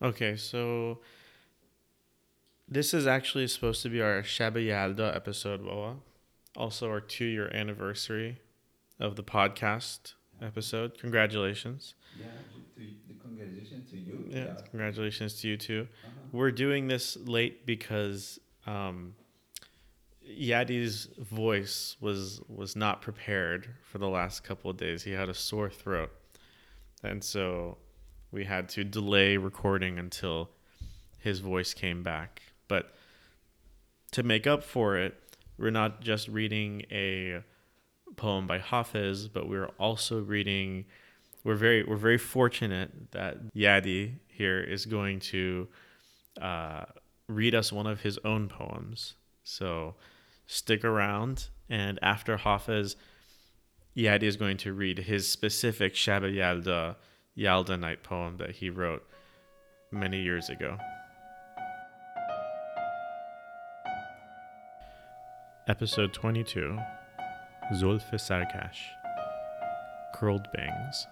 [0.00, 1.00] Okay, so
[2.68, 5.96] this is actually supposed to be our Shab-e Yalda episode, Wawa.
[6.56, 8.38] Also, our two year anniversary
[9.00, 10.98] of the podcast episode.
[10.98, 11.94] Congratulations.
[12.18, 12.26] Yeah,
[12.76, 14.24] to, to, congratulations to you.
[14.28, 15.88] Yeah, congratulations to you too.
[16.32, 19.14] We're doing this late because um,
[20.28, 25.02] Yadi's voice was was not prepared for the last couple of days.
[25.02, 26.10] He had a sore throat,
[27.02, 27.78] and so
[28.30, 30.50] we had to delay recording until
[31.18, 32.42] his voice came back.
[32.68, 32.94] But
[34.12, 35.14] to make up for it,
[35.58, 37.42] we're not just reading a
[38.16, 40.84] poem by Hafiz, but we're also reading.
[41.44, 45.68] We're very we're very fortunate that Yadi here is going to
[46.40, 46.84] uh,
[47.28, 49.14] read us one of his own poems.
[49.44, 49.94] So
[50.46, 52.96] stick around, and after Hafiz,
[53.96, 56.96] Yadi is going to read his specific Shab-e Yalda
[57.37, 59.03] Yalda night poem that he wrote
[59.91, 60.77] many years ago.
[65.67, 66.77] Episode 22
[67.73, 68.81] Zulf Sarkash
[70.13, 71.07] Curled Bangs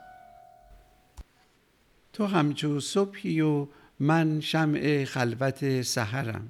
[2.14, 3.68] تو همچو صبحی و
[4.00, 6.48] من شمع خلوت سحرم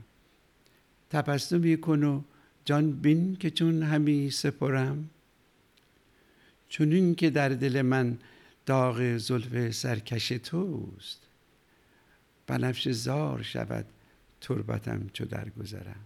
[1.10, 2.22] تبسمی کن و
[2.66, 5.10] جان بین که چون همی سپرم
[6.70, 8.18] چونین که در دل من
[8.67, 11.21] داغ زلف سرکش توست.
[12.47, 13.87] بنفش زار شود
[14.41, 16.01] تربتم چو درگذرم.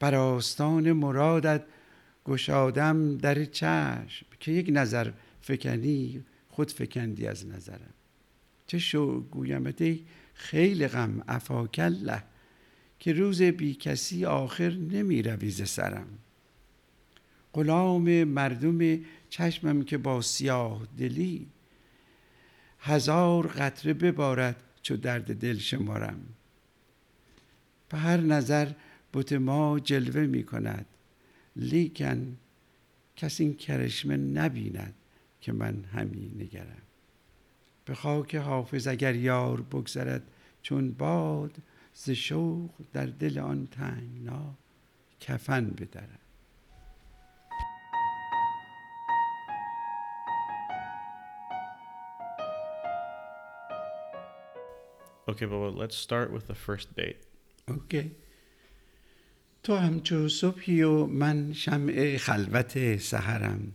[0.00, 1.62] بر آستان مرادت
[2.24, 7.94] گشادم در چشم که یک نظر فکنی خود فکندی از نظرم.
[8.66, 12.22] چه شو گویمت ای خیلی غم افاکله
[12.98, 16.18] که روز بی کسی آخر نمی روی سرم.
[17.54, 21.46] غلام مردم چشمم که با سیاه دلی.
[22.80, 26.20] هزار قطره ببارد چو درد دل شمارم.
[27.88, 28.72] به هر نظر
[29.12, 30.86] بت ما جلوه می کند
[31.56, 32.36] لیکن
[33.16, 34.94] کس این کرشمه نبیند
[35.40, 36.82] که من همی نگرم.
[37.84, 40.22] به خاک حافظ اگر یار بگذرد
[40.62, 41.52] چون باد
[41.94, 44.54] ز شوق در دل آن تنگنا
[45.20, 46.21] کفن بدرم.
[55.29, 57.17] Okay, but let's start with the first bait.
[57.67, 58.11] اوکی
[59.63, 63.73] تو همچو صبحی و من شمع خلوت سحرم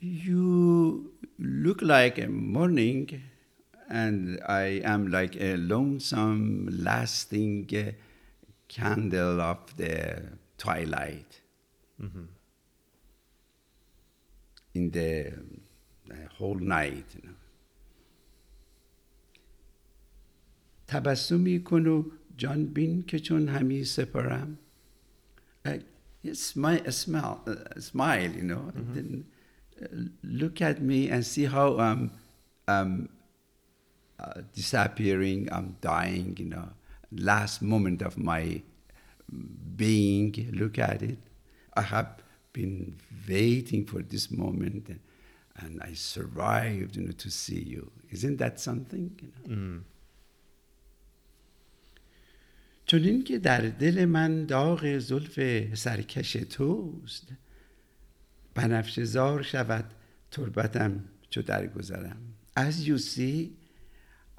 [0.00, 3.20] You look like a morning
[3.88, 7.68] and I am like a lonesome lasting
[8.68, 10.22] candle of the
[10.56, 11.40] twilight
[14.74, 15.32] in the,
[16.06, 17.06] the whole night.
[17.16, 17.36] You know.
[20.86, 22.04] تبسمی کن و
[22.36, 24.58] جان بین که چون همی سپرم
[25.64, 25.78] uh,
[26.34, 28.70] smile, smile, uh, smile, you know.
[28.74, 29.24] Then,
[29.82, 29.86] uh,
[30.22, 32.10] look at me and see how I'm,
[32.66, 33.08] I'm
[34.18, 36.68] uh, disappearing, I'm dying, you know.
[37.12, 38.62] Last moment of my
[39.76, 41.18] being, look at it.
[41.76, 42.22] I have
[42.52, 42.96] been
[43.28, 45.00] waiting for this moment and,
[45.56, 47.90] and I survived, you know, to see you.
[48.10, 49.18] Isn't that something?
[49.22, 49.56] You know?
[49.56, 49.82] Mm.
[52.85, 55.39] چون که در دل من داغ زلف
[55.75, 57.27] سرکش توست
[58.55, 59.85] بنفش زار شود
[60.31, 62.17] تربتم چو درگذرم
[62.59, 63.49] as you see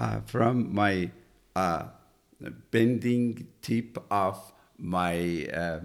[0.01, 1.11] uh, from my
[1.57, 1.83] uh,
[2.71, 4.37] bending tip of
[4.79, 5.81] my uh,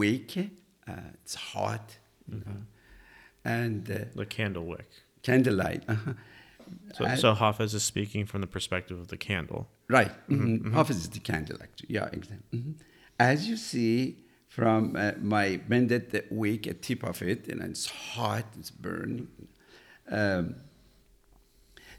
[0.00, 2.60] wick uh, it's hot you know,
[3.44, 4.90] and uh, The candle wick.
[5.22, 6.12] candlelight uh-huh.
[6.96, 9.62] So, I- so Hafiz is speaking from the perspective of the candle.
[9.88, 10.12] Right.
[10.28, 10.72] mhm.
[10.72, 11.94] Hafiz is the candle, actually.
[11.94, 12.58] Yeah, exactly.
[12.58, 12.74] Mhm.
[13.18, 14.16] As you see
[14.48, 19.28] from uh, my bended wick, a tip of it, and it's hot, it's burning,
[20.10, 20.54] um,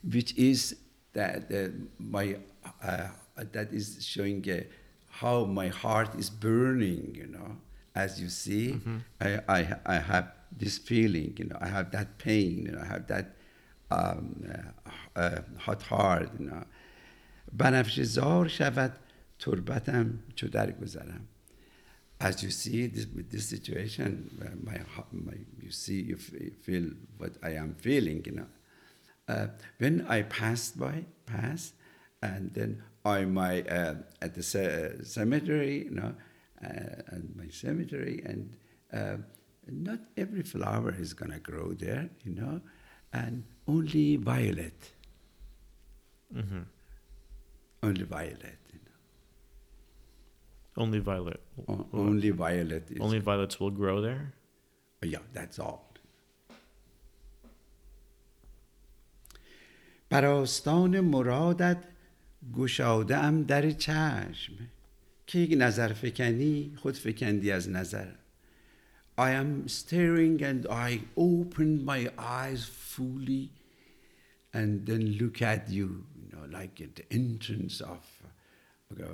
[0.03, 0.75] which is
[1.13, 1.69] that uh,
[1.99, 2.37] my
[2.83, 3.07] uh,
[3.51, 4.61] that is showing uh,
[5.09, 7.13] how my heart is burning.
[7.15, 7.57] You know,
[7.95, 8.79] as you see,
[9.21, 11.35] I, I I have this feeling.
[11.37, 12.65] You know, I have that pain.
[12.65, 13.35] You know, I have that
[13.91, 16.29] um, uh, uh, hot heart.
[16.39, 16.63] You know.
[17.52, 18.92] بنفش زار شود
[19.38, 21.20] تربتم چو درگذرم
[22.22, 26.40] as you see this with this situation where my, heart- my you see you f-
[26.46, 26.86] you feel
[27.20, 28.50] what I am feeling you know
[29.34, 29.46] uh,
[29.82, 30.96] when I passed by
[31.32, 31.62] pass
[32.30, 32.70] and then
[33.16, 33.94] I my uh,
[34.24, 36.12] at the ce- cemetery you know
[36.66, 38.40] uh, and my cemetery and
[38.98, 39.16] uh,
[39.88, 42.54] not every flower is gonna grow there you know
[43.22, 43.34] and
[43.74, 44.80] only violet
[46.32, 46.62] hmm
[47.84, 48.58] Only violet.
[48.72, 48.80] You
[50.76, 51.40] Only violet.
[51.56, 51.64] know.
[51.68, 52.98] O- only violet is.
[53.00, 54.24] Only violets will grow there.
[55.02, 55.86] Yeah, that's all.
[60.10, 61.84] بر آستان مرادت
[62.54, 64.52] گشاده ام در چشم
[65.26, 68.12] که یک نظر فکنی خود فکندی از نظر
[69.18, 72.64] I am staring and I open my eyes
[72.94, 73.50] fully
[74.54, 75.88] and then look at you,
[76.34, 78.04] you know, like at the entrance of
[78.98, 79.04] uh,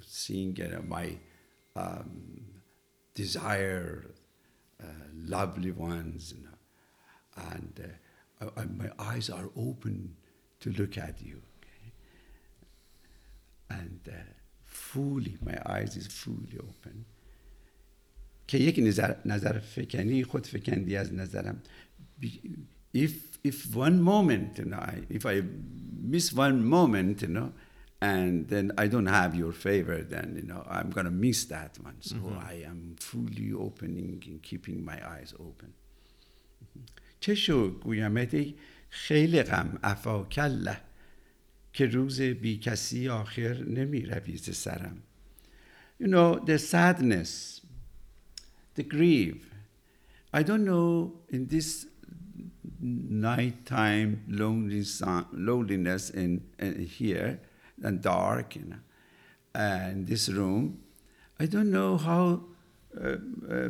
[0.00, 1.16] seeing you know, my
[1.76, 2.44] um,
[3.14, 4.04] desire,
[4.82, 4.86] uh,
[5.26, 7.80] lovely ones, you know, and
[8.40, 10.16] uh, I, I, my eyes are open
[10.60, 11.92] to look at you, okay?
[13.70, 14.12] and uh,
[14.64, 17.04] fully, my eyes is fully open.
[18.46, 21.62] که یک نظر, نظر فکنی خود فکندی از نظرم
[22.96, 25.42] if if one moment you know I, if I
[26.14, 27.52] miss one moment you know
[28.00, 31.96] and then I don't have your favor then you know I'm gonna miss that one
[32.00, 32.16] so
[32.52, 35.72] I am fully opening and keeping my eyes open
[37.20, 38.54] چه شو گویمت ای
[38.90, 40.76] خیلی غم افا کله
[41.72, 45.02] که روز بی کسی آخر نمی روی ز سرم
[46.00, 47.60] you know the sadness
[48.74, 49.50] the grief.
[50.32, 51.86] I don't know in this
[52.81, 57.39] nighttime loneliness, loneliness in, in here
[57.83, 58.77] and dark, you know,
[59.53, 60.79] and this room.
[61.39, 62.43] I don't know how
[62.99, 63.17] uh,
[63.49, 63.69] uh,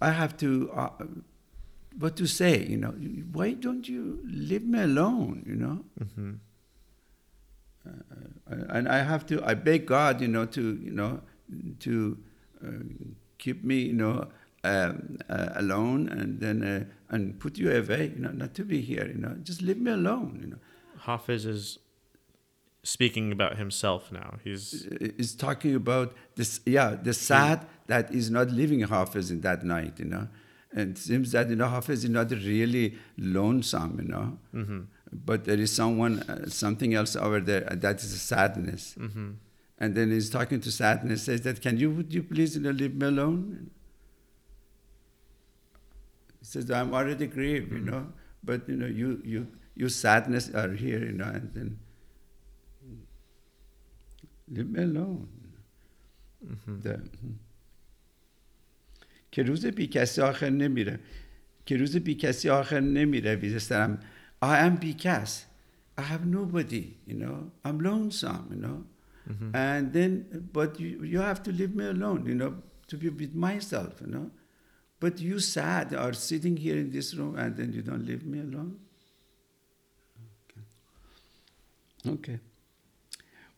[0.00, 0.90] I have to uh,
[1.98, 2.64] what to say.
[2.64, 2.90] You know,
[3.32, 5.42] why don't you leave me alone?
[5.46, 5.84] You know.
[5.98, 6.32] hmm
[7.86, 11.20] Uh, and I have to, I beg God, you know, to, you know,
[11.80, 12.18] to
[12.64, 12.68] uh,
[13.38, 14.28] keep me, you know,
[14.64, 18.80] um, uh, alone and then uh, and put you away, you know, not to be
[18.80, 20.58] here, you know, just leave me alone, you know.
[21.06, 21.78] Hafiz is
[22.82, 24.38] speaking about himself now.
[24.44, 24.86] He's
[25.22, 29.98] Is talking about this, yeah, the sad that is not living Hafiz in that night,
[29.98, 30.28] you know.
[30.72, 34.38] And it seems that, you know, Hafiz is not really lonesome, you know.
[34.52, 34.80] hmm
[35.12, 38.94] But there is someone, uh, something else over there, and that is sadness.
[38.94, 39.30] hmm
[39.82, 42.70] And then he's talking to sadness, says that, can you, would you please you know,
[42.70, 43.70] leave me alone?
[46.39, 48.07] He says, I'm already grieved, you know,
[48.43, 51.79] but you know, you, you, you sadness are here, you know, and then
[54.51, 55.27] leave me alone.
[56.45, 57.01] hmm ده.
[59.31, 60.99] که روز بی کسی آخر نمیره
[61.65, 63.99] که روز بی کسی آخر نمیره ویزسترم
[64.43, 65.45] I am بیکس
[65.97, 68.77] I have nobody you know I'm lonesome you know
[69.27, 70.11] hmm and then
[70.53, 72.53] but you, you have to leave me alone you know
[72.87, 74.29] to be with myself you know
[74.99, 78.39] but you sad are sitting here in this room and then you don't leave me
[78.39, 78.79] alone
[82.07, 82.39] okay, okay.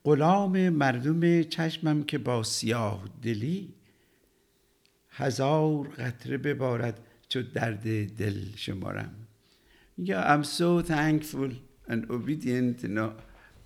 [0.05, 3.73] غلام مردم چشمم که با سیاه دلی
[5.09, 6.99] هزار قطره ببارد
[7.29, 9.27] چو درد دل شمارم
[9.99, 11.49] Yeah, I'm so thankful
[11.87, 13.13] and obedient, you know,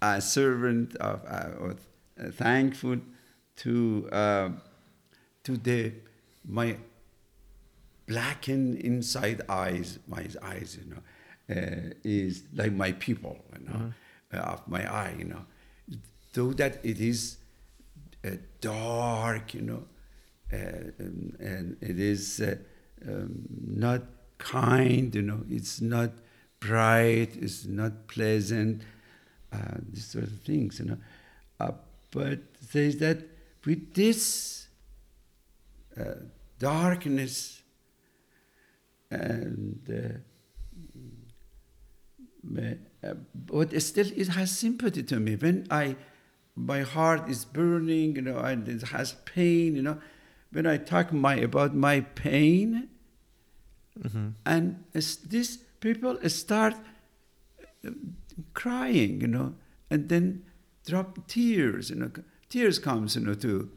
[0.01, 1.79] a servant of, uh, of
[2.17, 2.97] uh, thankful
[3.57, 4.49] to uh,
[5.43, 5.91] to the
[6.47, 6.77] my
[8.06, 11.02] blackened inside eyes, my eyes, you know,
[11.54, 13.92] uh, is like my people, you know,
[14.32, 15.44] uh, of my eye, you know,
[16.32, 17.38] though that it is
[18.24, 18.30] uh,
[18.60, 19.82] dark, you know,
[20.52, 20.56] uh,
[20.98, 22.56] and, and it is uh,
[23.08, 24.02] um, not
[24.38, 26.10] kind, you know, it's not
[26.60, 28.82] bright, it's not pleasant,
[29.52, 30.98] uh, these sort of things, you know.
[31.58, 31.72] Uh,
[32.10, 32.38] but
[32.68, 33.18] says that
[33.64, 34.68] with this
[35.98, 36.14] uh,
[36.58, 37.62] darkness
[39.10, 40.18] and uh,
[43.04, 45.96] uh, but still it has sympathy to me when I
[46.54, 49.98] my heart is burning, you know, and it has pain, you know.
[50.52, 52.88] When I talk my about my pain,
[54.02, 54.84] hmm and
[55.28, 56.74] these people start
[57.86, 57.90] uh,
[58.54, 59.54] crying, you know,
[59.90, 60.44] and then
[60.86, 62.10] drop tears, you know,
[62.48, 63.70] tears comes, you know, to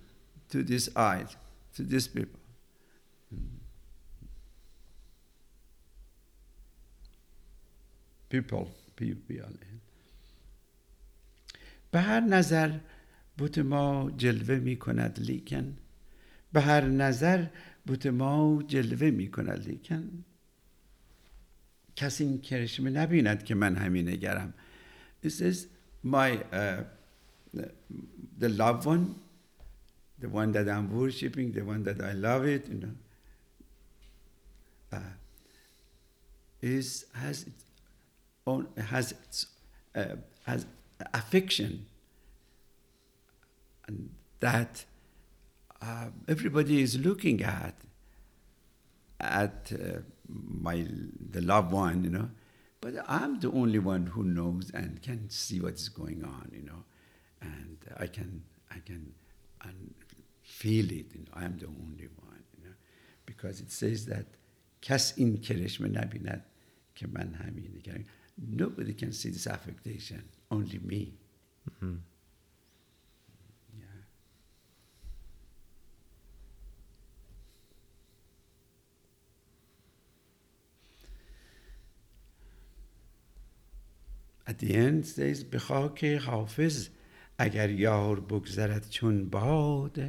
[0.50, 1.36] to this eyes,
[1.76, 2.39] to these people.
[8.30, 9.54] پیپل پیپل
[11.92, 12.78] به هر نظر
[13.38, 15.78] بوت ما جلوه می کند لیکن
[16.54, 17.46] به هر نظر
[17.86, 20.26] بوت ما جلوه می کند لیکن
[21.96, 24.54] کسی این کرشم نبیند که من همین نگرم.
[25.26, 25.68] This is
[26.04, 26.84] my uh,
[27.54, 27.72] the,
[28.40, 29.16] the loved one
[30.22, 32.96] the one that I'm worshipping the one that I love it you know.
[34.94, 35.14] Uh,
[36.62, 37.64] is has its
[38.49, 39.47] own has its
[39.95, 40.17] uh,
[40.47, 40.67] has
[41.13, 41.87] affection,
[43.87, 44.85] and that
[45.81, 47.75] uh, everybody is looking at
[49.21, 50.87] at uh, my
[51.31, 52.31] the loved one, you know.
[52.81, 56.63] But I'm the only one who knows and can see what is going on, you
[56.63, 56.85] know,
[57.41, 59.15] and I can I can
[59.63, 59.95] and
[60.43, 61.07] feel it.
[61.15, 62.75] You know, I'm the only one, you know,
[63.25, 64.27] because it says that
[64.83, 66.45] کس این کرشمه نبیند
[66.95, 68.05] که من همین کردم.
[68.48, 71.14] Nobody can see this affectation, only me.
[71.82, 71.88] Yeah.
[84.48, 86.90] At the end says به خاک حافظ
[87.38, 90.00] اگر یار بگذرد چون باد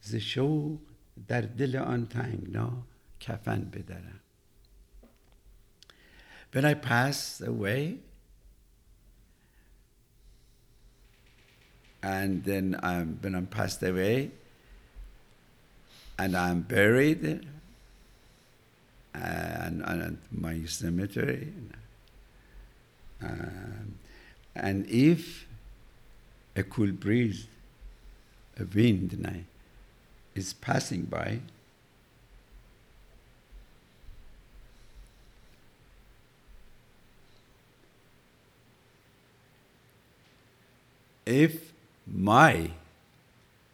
[0.00, 0.80] ز شوق
[1.28, 2.86] در دل آن تنگنا
[3.20, 4.20] کفن بدرم
[6.52, 7.98] When I pass away,
[12.02, 14.30] and then I'm, when I'm passed away,
[16.18, 17.46] and I'm buried,
[19.14, 21.52] and, and my cemetery,
[23.22, 23.94] um,
[24.54, 25.46] and if
[26.56, 27.46] a cool breeze,
[28.58, 29.44] a wind
[30.34, 31.40] is passing by,
[41.30, 41.72] if
[42.06, 42.70] my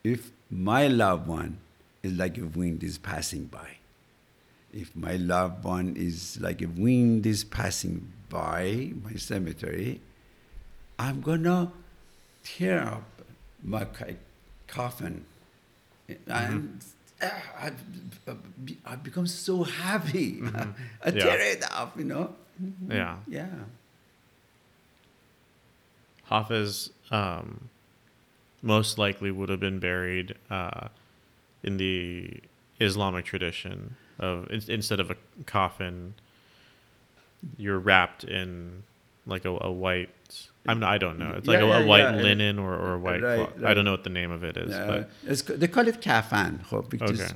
[0.04, 1.56] if my loved one
[2.02, 3.68] is like a wind is passing by
[4.72, 10.00] if my loved one is like a wind is passing by my cemetery
[10.98, 11.72] i'm gonna
[12.44, 13.02] tear up
[13.62, 13.84] my
[14.68, 15.24] coffin.
[16.28, 16.84] And
[17.20, 17.82] ah, I've,
[18.84, 20.42] I've become so happy.
[21.04, 21.24] I Yeah.
[21.24, 22.34] tear it up you know?
[22.88, 23.16] Yeah.
[23.26, 23.48] yeah.
[26.24, 27.68] Hafiz um,
[28.62, 30.88] most likely would have been buried uh,
[31.62, 32.40] in the
[32.80, 36.14] Islamic tradition of in, instead of a coffin,
[37.56, 38.82] you're wrapped in
[39.26, 40.10] like a, a white.
[40.68, 41.34] I'm not, I don't know.
[41.36, 42.22] It's like Yeah, a, a yeah, white yeah.
[42.22, 43.22] linen or, or a white.
[43.22, 43.64] Right, cloth.
[43.64, 46.64] I don't know what the name of it is, Uh, but they call it kafan,
[46.64, 47.34] خب, which is, Okay.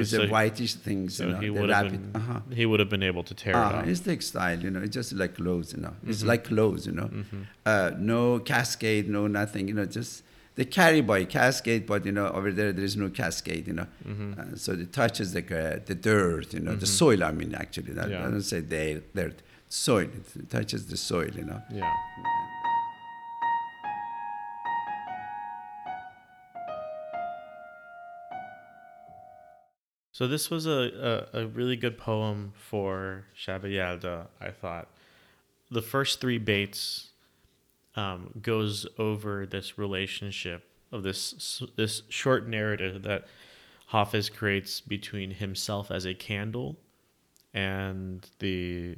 [0.00, 2.40] It's So- a whitish thing, so you know, he would have been Uh-huh.
[2.60, 3.86] he would have been able to tear Uh, it off.
[3.86, 5.94] it's textile, you know, it's just like clothes, you know.
[6.06, 6.26] It's Mhm.
[6.32, 7.08] like clothes, you know.
[7.08, 7.46] Mhm.
[7.66, 10.22] Uh, no cascade, no nothing, you know, just
[10.56, 13.86] they carry by cascade, but you know, over there there is no cascade, you know.
[14.08, 14.32] mm-hmm.
[14.38, 16.98] Uh, so it touches the uh, the dirt, you know, the Mhm.
[17.02, 17.24] soil.
[17.24, 18.24] I mean, actually, that, Yeah.
[18.26, 20.08] I don't say they dirt, soil.
[20.42, 21.60] It touches the soil, you know.
[21.72, 21.90] Yeah.
[30.14, 34.88] So this was a, a, a really good poem for Shab-e Yalda, I thought.
[35.72, 37.10] The first three baits
[37.96, 43.26] um, goes over this relationship of this this short narrative that
[43.86, 46.76] Hafiz creates between himself as a candle
[47.52, 48.96] and the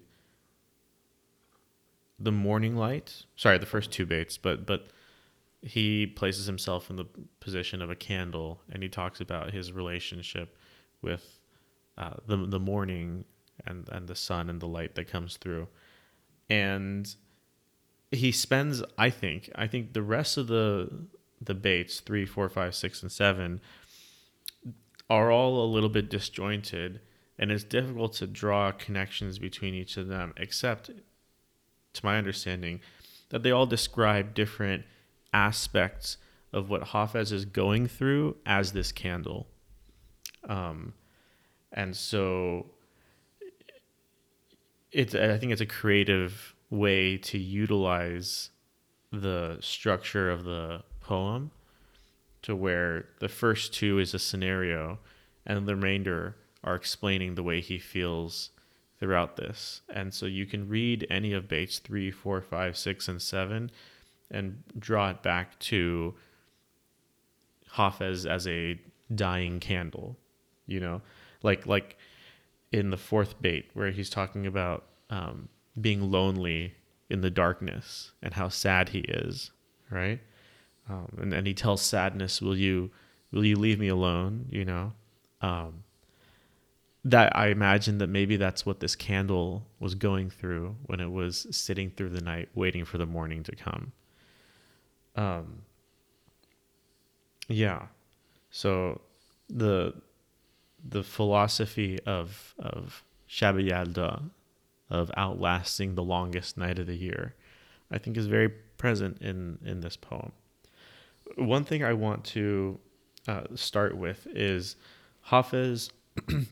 [2.18, 3.24] the morning light.
[3.36, 4.88] Sorry, the first two baits, but but
[5.62, 7.06] he places himself in the
[7.40, 10.54] position of a candle, and he talks about his relationship
[11.06, 11.40] with
[11.96, 13.24] uh, the the morning
[13.66, 15.68] and and the sun and the light that comes through,
[16.50, 17.14] and
[18.10, 18.82] he spends.
[18.98, 21.06] I think I think the rest of the
[21.40, 23.60] the baits three, four, five, six, and seven
[25.08, 27.00] are all a little bit disjointed,
[27.38, 30.90] and it's difficult to draw connections between each of them, except
[31.92, 32.80] to my understanding,
[33.30, 34.84] that they all describe different
[35.32, 36.18] aspects
[36.52, 39.46] of what Hafez is going through as this candle.
[40.46, 40.94] Um,
[41.72, 42.66] and so
[44.92, 48.50] it's I think it's a creative way to utilize
[49.12, 51.50] the structure of the poem
[52.42, 54.98] to where the first two is a scenario
[55.44, 58.50] and the remainder are explaining the way he feels
[58.98, 59.82] throughout this.
[59.88, 63.70] And so you can read any of baits three, four, five, six, and 7
[64.30, 66.14] and draw it back to
[67.74, 68.80] Hafez as a
[69.14, 70.16] dying candle,
[70.66, 71.02] you know,
[71.42, 71.96] like like
[72.72, 75.48] in the fourth bait where he's talking about um,
[75.80, 76.74] being lonely
[77.08, 79.52] in the darkness and how sad he is,
[79.90, 80.20] right?
[80.88, 82.90] Um, and and he tells sadness, "Will you
[83.32, 84.92] will you leave me alone?" You know,
[85.40, 85.84] um,
[87.04, 91.46] that I imagine that maybe that's what this candle was going through when it was
[91.50, 93.92] sitting through the night waiting for the morning to come.
[95.14, 95.62] Um,
[97.48, 97.86] yeah.
[98.50, 99.00] So
[99.48, 99.94] the
[100.88, 104.30] the philosophy of of Yalda,
[104.90, 107.34] of outlasting the longest night of the year,
[107.90, 110.32] I think is very present in in this poem.
[111.36, 112.78] One thing I want to
[113.26, 114.76] uh, start with is
[115.28, 115.90] Hafez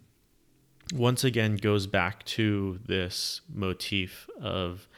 [0.95, 4.89] once again goes back to this motif of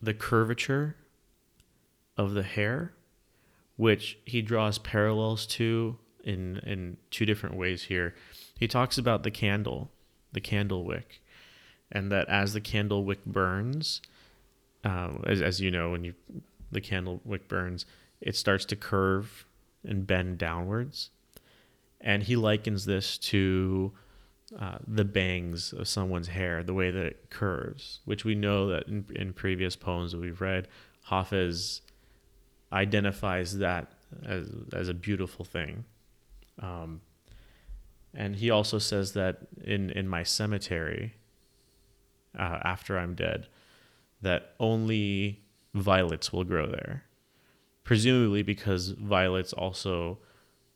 [0.00, 0.96] the curvature
[2.16, 2.92] of the hair,
[3.76, 8.14] which he draws parallels to in in two different ways here.
[8.58, 9.90] He talks about the candle,
[10.32, 11.20] the candle wick,
[11.90, 14.00] and that as the candle wick burns,
[14.84, 16.14] uh, as as you know, when you
[16.72, 17.86] the candle wick burns,
[18.20, 19.46] it starts to curve
[19.84, 21.10] and bend downwards,
[22.00, 23.92] and he likens this to
[24.58, 28.86] uh, the bangs of someone's hair, the way that it curves, which we know that
[28.86, 30.68] in, in previous poems that we've read,
[31.10, 31.80] Hafez
[32.72, 33.92] identifies that
[34.24, 35.84] as, as a beautiful thing.
[36.60, 37.00] Um,
[38.16, 41.14] and he also says that in, in my cemetery,
[42.38, 43.46] uh, after I'm dead,
[44.22, 45.42] that only
[45.74, 47.04] violets will grow there.
[47.84, 50.18] Presumably because violets also,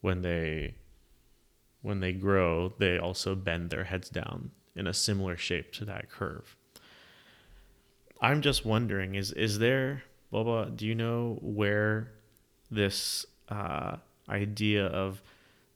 [0.00, 0.74] when they
[1.82, 6.10] when they grow, they also bend their heads down in a similar shape to that
[6.10, 6.56] curve.
[8.20, 12.12] I'm just wondering is is there Boba, do you know where
[12.70, 13.96] this uh,
[14.28, 15.22] idea of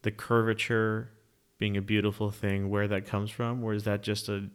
[0.02, 1.10] the curvature
[1.58, 4.48] being a beautiful thing, where that comes from, or is that just a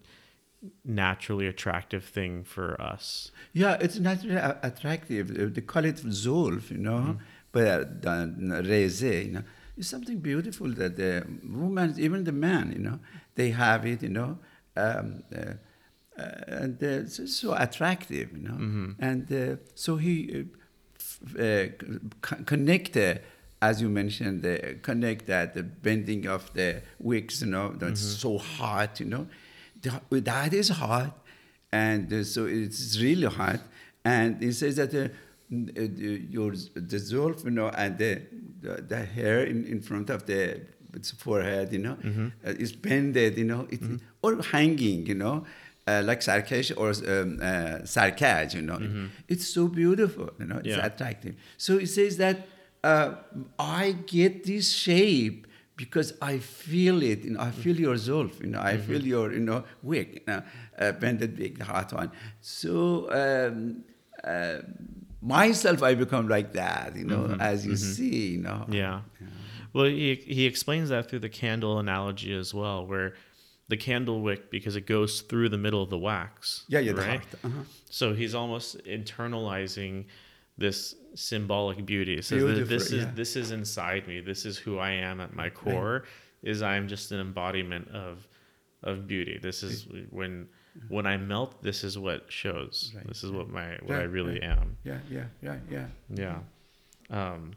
[0.83, 3.31] naturally attractive thing for us?
[3.53, 5.53] Yeah, it's naturally attractive.
[5.55, 7.17] They call it zulf, you know,
[7.51, 8.27] but uh,
[8.63, 9.43] reze, you know.
[9.77, 12.99] It's something beautiful that the woman, even the man, you know,
[13.35, 14.37] they have it, you know,
[14.75, 15.53] um, uh,
[16.21, 18.93] uh, and uh, it's so attractive, you know.
[18.99, 20.43] And uh, so he uh,
[20.99, 21.65] f- uh,
[22.27, 23.15] c- connect, uh,
[23.61, 28.37] as you mentioned, the connect that the bending of the wicks, you know, that's so
[28.37, 29.27] hot, you know.
[29.81, 31.11] The- that is hot,
[31.71, 33.59] and so it's really hot.
[34.05, 35.07] And he says that uh,
[35.49, 38.21] the- your zulf, you know, and the
[38.61, 40.61] the, the hair in, in front of the
[40.93, 41.97] its forehead, you know,
[42.45, 43.79] uh, is bended, you know, it,
[44.23, 45.45] or hanging, you know,
[45.87, 48.79] uh, like sarkesh or um, uh, sarkaj, you know.
[49.27, 50.85] It's so beautiful, you know, it's Yeah.
[50.85, 51.35] attractive.
[51.57, 52.47] So it says that
[52.83, 53.15] uh,
[53.57, 58.47] I get this shape because I feel it, you know, I feel your zulf, you
[58.47, 60.43] know, I feel your, you know, wick, you know,
[60.77, 62.11] uh, bended wick, the hot one.
[62.41, 63.83] So um,
[64.23, 64.59] uh,
[65.21, 68.65] myself, I become like that, you know, as you see, you know.
[68.69, 69.01] Yeah.
[69.71, 73.13] Well, he he explains that through the candle analogy as well, where
[73.69, 76.65] the candle wick because it goes through the middle of the wax.
[76.67, 77.21] Yeah, yeah, right.
[77.43, 77.61] uh-huh.
[77.89, 80.05] So he's almost internalizing
[80.57, 82.15] this symbolic beauty.
[82.17, 83.11] That this is yeah.
[83.15, 84.19] this is inside me.
[84.19, 86.03] This is who I am at my core.
[86.41, 88.27] Is I'm just an embodiment of
[88.83, 89.39] of beauty.
[89.41, 90.47] This is when
[90.87, 91.61] when I melt.
[91.61, 92.93] This is what shows.
[92.95, 94.43] Right, This is what my what Right, I really right.
[94.43, 94.77] am.
[94.83, 95.87] Yeah, yeah, yeah, yeah.
[96.13, 96.39] Yeah.
[97.09, 97.53] Um,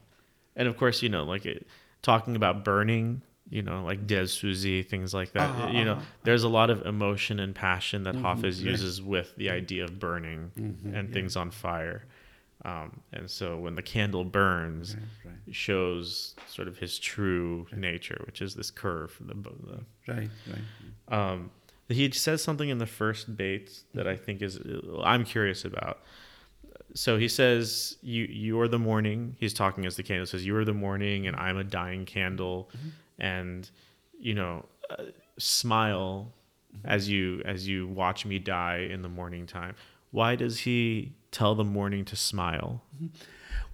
[0.57, 1.67] and of course, you know, like it,
[2.03, 5.51] talking about burning, you know, like Des Suzy, things like that.
[5.51, 6.03] Uh-huh, you know, uh-huh.
[6.25, 8.45] there's a lot of emotion and passion that right.
[8.45, 11.15] uses with the idea of burning Mhm, and yeah.
[11.15, 12.05] things on fire.
[12.65, 17.67] Um, and so when the candle burns, Right, right, it shows sort of his true
[17.75, 19.17] nature, which is this curve.
[19.21, 21.21] The, the, right, right.
[21.33, 21.51] um,
[21.89, 24.61] he says something in the first bait that I think is
[25.03, 26.01] I'm curious about.
[26.95, 30.27] So he says, "You you are the morning." He's talking as the candle.
[30.27, 32.71] Says, "You are the morning, and I'm a dying candle,"
[33.19, 33.69] and
[34.21, 35.05] you know, uh,
[35.39, 36.33] smile
[36.85, 39.75] as you as you watch me die in the morning time.
[40.11, 42.83] Why does he tell the morning to smile?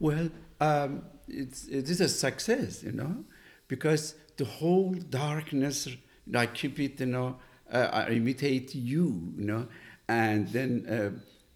[0.00, 3.24] Well, um, it's, it is a success, you know,
[3.66, 5.88] because the whole darkness,
[6.34, 7.36] I keep it, you know,
[7.70, 9.68] uh, I imitate you, you know,
[10.08, 11.10] and then uh,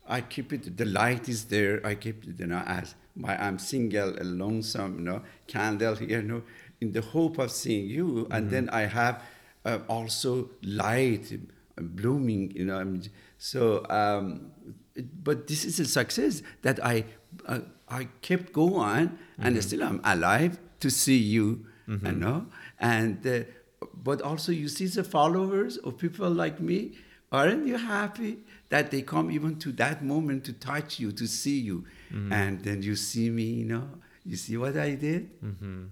[0.06, 3.58] I keep it, the light is there, I keep it, you know, as my, I'm
[3.58, 6.42] single, and lonesome, you know, candle here, you know,
[6.80, 9.22] in the hope of seeing you, and then I have
[9.64, 11.32] uh, also light
[11.78, 12.98] uh, blooming, you know,
[13.38, 14.50] so, um,
[15.22, 17.04] but this is a success that I,
[17.46, 22.46] uh, I kept going, and still I'm alive to see you, you know,
[22.78, 23.40] and uh,
[24.02, 26.92] but also you see the followers of people like me.
[27.30, 31.58] Aren't you happy that they come even to that moment to touch you, to see
[31.60, 31.84] you,
[32.30, 33.88] and then you see me, you know,
[34.24, 35.84] you see what I did, Mm-hmm.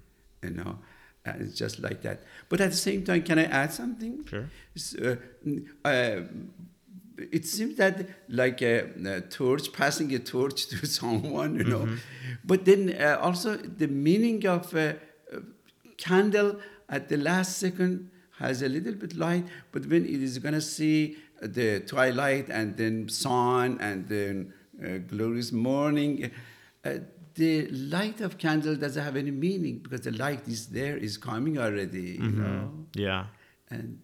[0.42, 0.78] you know,
[1.24, 2.22] and it's just like that.
[2.50, 4.24] But at the same time, can I add something?
[4.26, 4.46] Sure.
[4.76, 5.16] S- uh,
[5.84, 6.20] uh,
[7.32, 11.88] it seems that like a, a torch passing a torch to someone you know
[12.44, 14.94] but then uh, also the meaning of uh,
[15.32, 15.38] uh,
[15.96, 20.54] candle at the last second has a little bit light but when it is going
[20.54, 24.52] to see the twilight and then sun and then
[24.82, 26.30] uh, glorious morning.
[26.84, 26.94] Uh,
[27.34, 31.58] the light of candle doesn't have any meaning because the light is there, is coming
[31.58, 32.70] already, you know.
[32.94, 33.26] Yeah.
[33.70, 34.00] And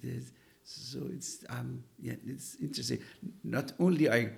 [0.68, 2.98] so it's um yeah it's interesting.
[3.44, 4.30] Not only I,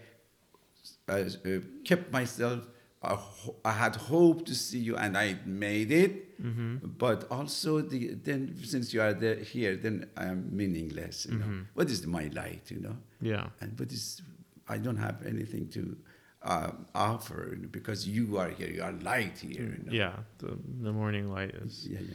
[1.09, 2.67] I uh, kept myself.
[3.01, 6.13] I, ho- I had hope to see you, and I made it.
[6.43, 6.79] Mm-hmm.
[6.99, 11.27] But also, the then since you are there here, then I am meaningless.
[11.31, 11.63] You know, Mm-hmm.
[11.75, 12.71] what is my light?
[12.71, 13.47] You know, Yeah.
[13.61, 14.21] and what is
[14.69, 15.97] I don't have anything to
[16.43, 18.69] uh, offer because you are here.
[18.69, 19.63] You are light here.
[19.79, 19.93] You know?
[19.93, 20.17] Yeah.
[20.39, 21.87] The, the morning light is.
[21.89, 22.15] yeah, yeah.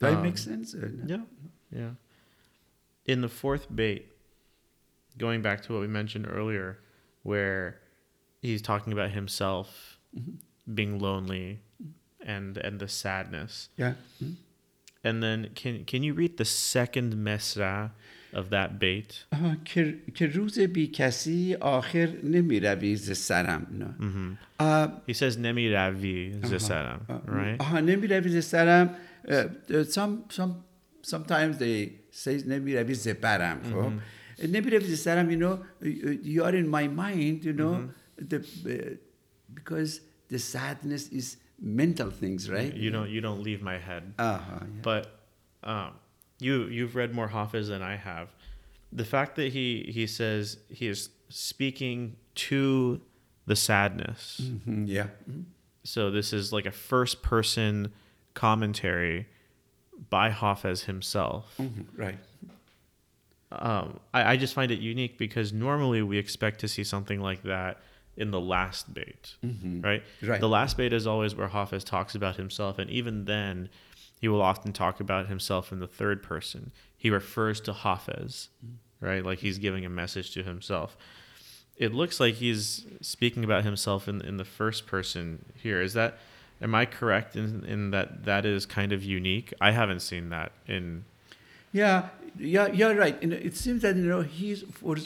[0.00, 0.74] that Um, make sense?
[0.74, 1.08] not?
[1.08, 1.24] Yeah.
[1.70, 1.90] Yeah
[3.05, 4.03] In the fourth bait,
[5.17, 6.79] going back to what we mentioned earlier,
[7.23, 7.79] where
[8.41, 9.97] he's talking about himself
[10.73, 11.59] being lonely
[12.25, 13.69] and and the sadness.
[13.77, 13.93] Yeah.
[14.19, 14.33] Hmm?
[15.03, 17.91] And then can can you read the second mesra
[18.33, 19.25] of that bait?
[19.33, 25.37] آها، که که روز بی کسی آخر نمی روی ز سرم نه آه، He says
[25.37, 27.59] nemi ravi zesaram, آه، right?
[27.61, 28.95] آها نمی روی ز سرم
[29.27, 30.51] اه، اه، some some
[31.06, 33.62] sometimes they say "Nebi Rabbi Zeparam.
[33.62, 33.98] Mm-hmm.
[34.54, 37.88] Nabi Zeparam, you know, you are in my mind, you know,
[38.18, 38.26] mm-hmm.
[38.30, 38.96] the, uh,
[39.54, 42.74] because the sadness is mental things, right?
[42.74, 44.14] You don't you don't leave my head.
[44.18, 44.66] Uh-huh, yeah.
[44.82, 45.20] But
[45.62, 45.92] um,
[46.40, 48.28] you you've read more Hafiz than I have.
[48.92, 52.16] The fact that he he says he is speaking
[52.48, 53.00] to
[53.46, 54.40] the sadness.
[54.42, 55.06] Mm-hmm, yeah.
[55.84, 57.92] So this is like a first person
[58.34, 59.28] commentary
[60.10, 61.54] by Hafez himself.
[61.58, 62.18] Mhm, right
[63.52, 67.42] Um, I, I just find it unique because normally we expect to see something like
[67.44, 67.78] that
[68.16, 70.02] in the last bait, right?
[70.22, 70.40] Right.
[70.40, 73.68] The last bait is always where Hafez talks about himself, and even then,
[74.20, 76.72] he will often talk about himself in the third person.
[76.96, 78.48] He refers to Hafiz,
[79.00, 79.24] right?
[79.24, 80.96] Like he's giving a message to himself.
[81.76, 85.80] It looks like he's speaking about himself in in the first person here.
[85.82, 86.18] Is that
[86.60, 89.52] am I correct in in that that is kind of unique?
[89.60, 91.04] I haven't seen that in
[91.72, 93.16] Yeah, yeah, you're right.
[93.22, 94.96] You know, it seems that you know he's for,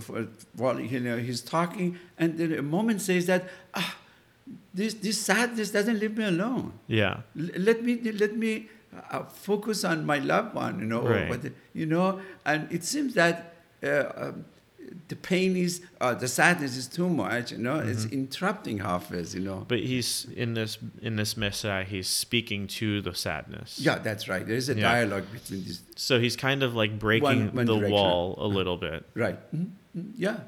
[0.00, 3.96] for well, you know, he's talking, and then a moment says that ah,
[4.74, 6.72] this this sadness doesn't leave me alone.
[6.86, 7.20] yeah.
[7.38, 8.68] L- let me let me
[9.10, 10.78] uh, focus on my loved one.
[10.80, 11.42] You know, Right.
[11.42, 13.52] the- you know, and it seems that.
[13.82, 14.44] Uh, um,
[15.08, 17.78] the pain is, uh, the sadness is too much, you know.
[17.78, 19.64] It's interrupting Hafiz, you know.
[19.68, 23.78] But he's in this in this mesra, he's speaking to the sadness.
[23.80, 24.46] yeah, that's right.
[24.46, 24.82] There is a Yeah.
[24.92, 27.92] dialogue between these So he's kind of like breaking one the direction.
[27.92, 29.04] wall a little bit.
[29.14, 29.38] Right.
[29.54, 29.70] Mhm.
[29.96, 30.12] Mhm.
[30.16, 30.38] Yeah.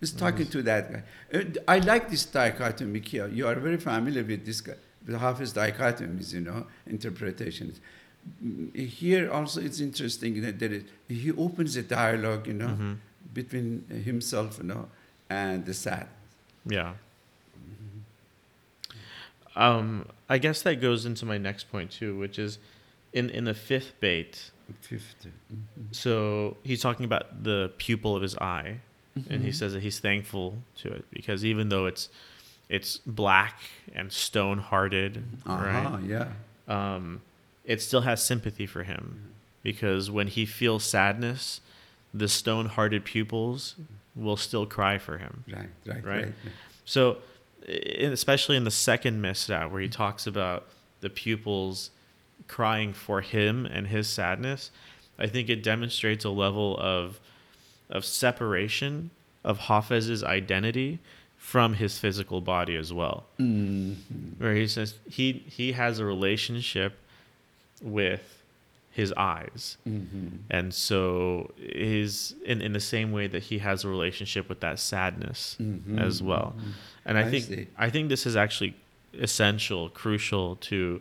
[0.00, 1.02] He's talking to that guy.
[1.34, 3.28] Uh, I like this dichotomy here.
[3.28, 7.80] You are very familiar with this guy, with Hafiz dichotomies, you know, interpretations.
[8.44, 12.96] Mm, Here also it's interesting that he opens a dialogue, you know, Mhm.
[13.32, 14.88] Between himself, you know,
[15.28, 16.08] and the sad.
[16.66, 16.94] Yeah.
[19.56, 22.58] Um, I guess that goes into my next point too, which is
[23.12, 24.50] in in the fifth bait.
[24.80, 25.26] Fifth.
[25.90, 28.78] So he's talking about the pupil of his eye,
[29.16, 29.44] and Mm-hmm.
[29.44, 32.08] he says that he's thankful to it because even though it's
[32.68, 33.60] it's black
[33.92, 35.84] and stone hearted, right?
[35.84, 36.28] Uh-huh, yeah.
[36.68, 37.20] um,
[37.64, 39.32] it still has sympathy for him
[39.64, 41.60] because when he feels sadness,
[42.12, 43.76] the stone hearted pupils
[44.16, 45.44] will still cry for him.
[45.50, 46.24] Right, right, Right.
[46.24, 46.32] right.
[46.84, 47.18] So,
[47.68, 50.66] especially in the second mesra, where he talks about
[51.00, 51.90] the pupils
[52.48, 54.70] crying for him and his sadness,
[55.18, 57.20] I think it demonstrates a level of
[57.88, 59.10] of separation
[59.44, 60.98] of Hafez's identity
[61.36, 63.96] from his physical body as well Mhm.
[64.38, 66.98] where he says he he has a relationship
[67.82, 68.39] with
[68.90, 70.38] his eyes Mhm.
[70.50, 74.78] and so his in, in the same way that he has a relationship with that
[74.80, 76.00] sadness Mhm.
[76.00, 76.54] as well
[77.04, 77.66] and i, I think see.
[77.78, 78.74] i think this is actually
[79.14, 81.00] essential crucial to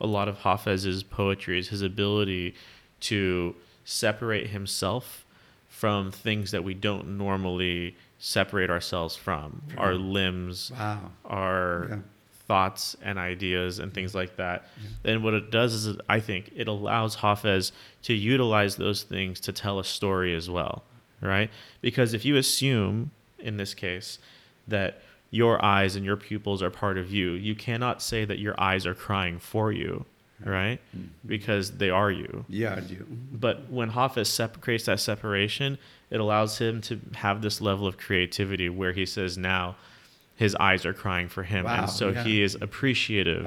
[0.00, 2.54] a lot of hafez's poetry is his ability
[3.00, 5.24] to separate himself
[5.68, 11.10] from things that we don't normally separate ourselves from our limbs Wow.
[11.24, 11.98] our Yeah.
[12.50, 14.18] Thoughts and ideas and things mm-hmm.
[14.18, 14.66] like that.
[15.04, 17.70] And what it does is, it- I think, it allows Hafez
[18.02, 20.82] to utilize those things to tell a story as well,
[21.20, 21.48] right?
[21.80, 24.18] Because if you assume, in this case,
[24.66, 28.60] that your eyes and your pupils are part of you, you cannot say that your
[28.60, 30.04] eyes are crying for you,
[30.40, 30.50] mm-hmm.
[30.50, 30.80] right?
[30.96, 31.06] Mm-hmm.
[31.24, 32.44] Because they are you.
[32.48, 33.06] Yeah, you.
[33.30, 35.78] But when Hafez sep- creates that separation,
[36.10, 39.76] it allows him to have this level of creativity where he says now
[40.40, 41.66] his eyes are crying for him.
[41.66, 42.24] Wow, and so yeah.
[42.24, 43.44] he is appreciative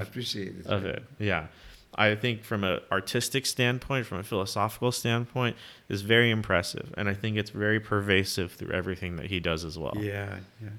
[0.67, 1.03] of it.
[1.17, 1.47] Yeah.
[1.95, 5.55] I think from an artistic standpoint, from a philosophical standpoint,
[5.89, 6.93] is very impressive.
[6.95, 9.95] And I think it's very pervasive through everything that he does as well.
[9.97, 10.69] Yeah, yeah.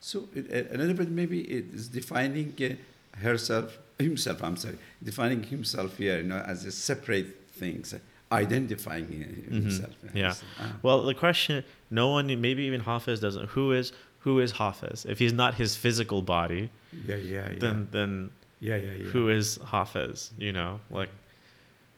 [0.00, 4.44] So uh, another bit maybe it is defining uh, herself, himself.
[4.44, 7.94] I'm sorry, defining himself here, you know, as a separate things,
[8.30, 9.94] identifying uh, himself.
[10.04, 10.16] Mm-hmm.
[10.16, 10.34] Yeah.
[10.60, 10.72] Ah.
[10.82, 13.46] Well, the question, no one, maybe even Hafiz doesn't.
[13.50, 15.04] Who is who is Hafiz?
[15.08, 16.70] If he's not his physical body,
[17.06, 17.58] yeah, yeah, yeah.
[17.58, 19.04] then then yeah, yeah, yeah.
[19.06, 20.30] who is Hafiz?
[20.38, 21.08] You know, like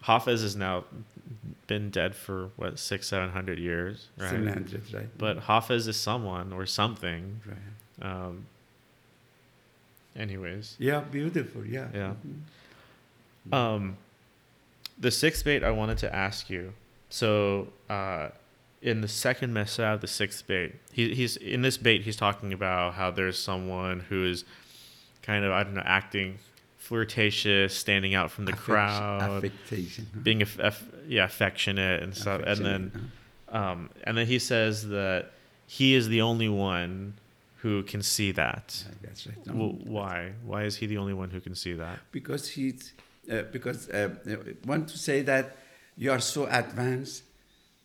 [0.03, 0.85] Hafiz has now
[1.67, 4.31] been dead for what six, seven hundred years, right?
[4.31, 5.09] 700, right?
[5.19, 7.41] But Hafiz is someone or something.
[7.47, 7.57] right.
[8.11, 8.47] Um,
[10.17, 11.65] anyways, Yeah, beautiful.
[11.65, 11.89] Yeah.
[11.95, 12.15] Yeah.
[13.49, 13.55] Mhm.
[13.55, 13.97] um,
[14.99, 16.73] the sixth bait I wanted to ask you.
[17.09, 18.29] So, uh,
[18.83, 22.03] in the second mesra, the sixth bait, he, he's in this bait.
[22.03, 24.45] He's talking about how there's someone who is
[25.23, 26.39] kind of I don't know acting
[26.79, 30.09] flirtatious, standing out from the Affection- crowd, Affectation.
[30.23, 32.43] being aff- aff- yeah affectionate and stuff.
[32.47, 33.13] And then
[33.51, 35.31] um, and then he says that
[35.67, 37.15] he is the only one
[37.59, 38.85] who can see that.
[39.03, 39.37] That's right.
[39.47, 40.33] Well, why?
[40.45, 41.99] Why is he the only one who can see that?
[42.13, 42.93] because he's
[43.31, 44.09] uh, because uh,
[44.65, 45.57] want to say that
[45.97, 47.25] you are so advanced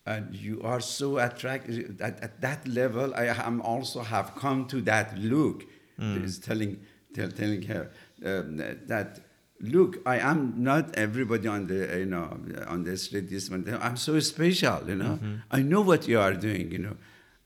[0.05, 4.81] and you are so attracted at, at that level i am also have come to
[4.81, 5.63] that look
[5.97, 6.25] Mm.
[6.25, 6.73] is telling
[7.13, 7.89] tell, telling her
[8.25, 9.21] um, that
[9.61, 12.37] look i am not everybody on the you know
[12.67, 15.35] on the street this one i'm so special you know Mm-hmm.
[15.51, 16.97] i know what you are doing you know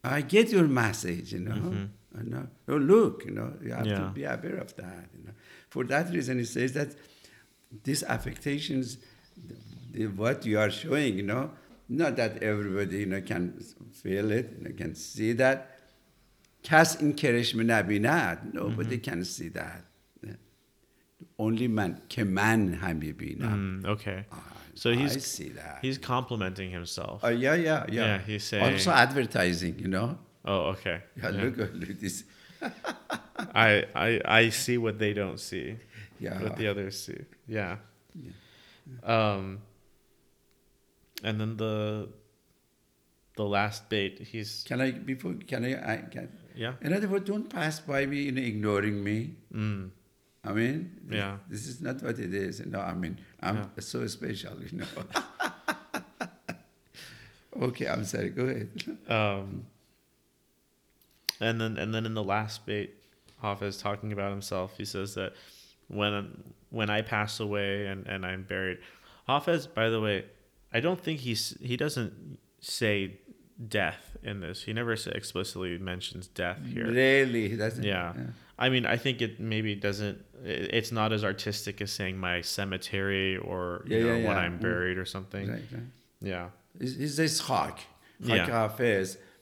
[0.04, 1.60] i get your message you know
[2.20, 2.48] I know.
[2.68, 3.90] Oh, look, you know, you have Mm-hmm.
[3.92, 4.08] Yeah.
[4.08, 5.06] to be aware of that.
[5.16, 5.34] You know.
[5.70, 6.90] For that reason, he says that
[7.84, 8.98] these affectations,
[9.48, 9.56] the,
[9.94, 11.52] the, what you are showing, you know,
[11.89, 13.43] not that everybody, you know, can
[14.03, 15.59] feel it, you know, can see that.
[16.63, 19.83] کس این کرشم نبیند nobody can see that
[21.39, 24.25] only man که من هم ببینم Mm, okay.
[24.33, 24.37] Ah,
[24.75, 27.23] So I he's see that he's complimenting himself.
[27.25, 30.09] uh, yeah yeah yeah Yeah, he's saying- also advertising you know
[30.45, 30.99] oh, okay.
[31.17, 31.43] yeah, Yeah.
[31.45, 32.17] look look this
[33.69, 33.71] I,
[34.07, 34.11] I
[34.41, 35.67] I see what they don't see.
[36.25, 37.21] yeah What the others see.
[37.59, 37.73] Yeah.
[38.25, 39.15] Yeah.
[39.15, 39.45] Um.
[41.24, 42.10] and then the
[43.36, 44.20] the last bait.
[44.32, 46.74] He's Can I before can I, I can yeah.
[46.82, 49.36] in other words don't pass by me know, ignoring me.
[49.54, 49.92] Mm.
[50.44, 51.38] I mean this, Yeah.
[51.50, 52.66] this is not what it is.
[52.66, 53.80] Know, I mean I'm Yeah.
[53.80, 54.88] so special, you know.
[57.68, 58.70] okay, I'm sorry, go ahead.
[59.10, 59.66] Um.
[61.42, 62.94] And then and then in the last bait,
[63.42, 64.76] Hafiz talking about himself.
[64.78, 65.34] He says that
[65.88, 68.80] when when I pass away and and I'm buried,
[69.28, 69.66] Hafiz.
[69.68, 70.26] By the way,
[70.74, 73.20] I don't think he's he doesn't say
[73.68, 74.64] death in this.
[74.64, 76.88] He never explicitly mentions death here.
[76.88, 78.14] Really, that's Yeah.
[78.58, 80.24] I mean, I think it maybe doesn't.
[80.44, 84.38] It's not as artistic as saying my cemetery or you know yeah, when yeah.
[84.38, 85.50] I'm buried or something.
[85.50, 85.84] Right, right.
[86.22, 86.50] Yeah.
[86.80, 87.80] It's this hak.
[88.20, 88.68] Yeah.
[88.68, 88.80] Hak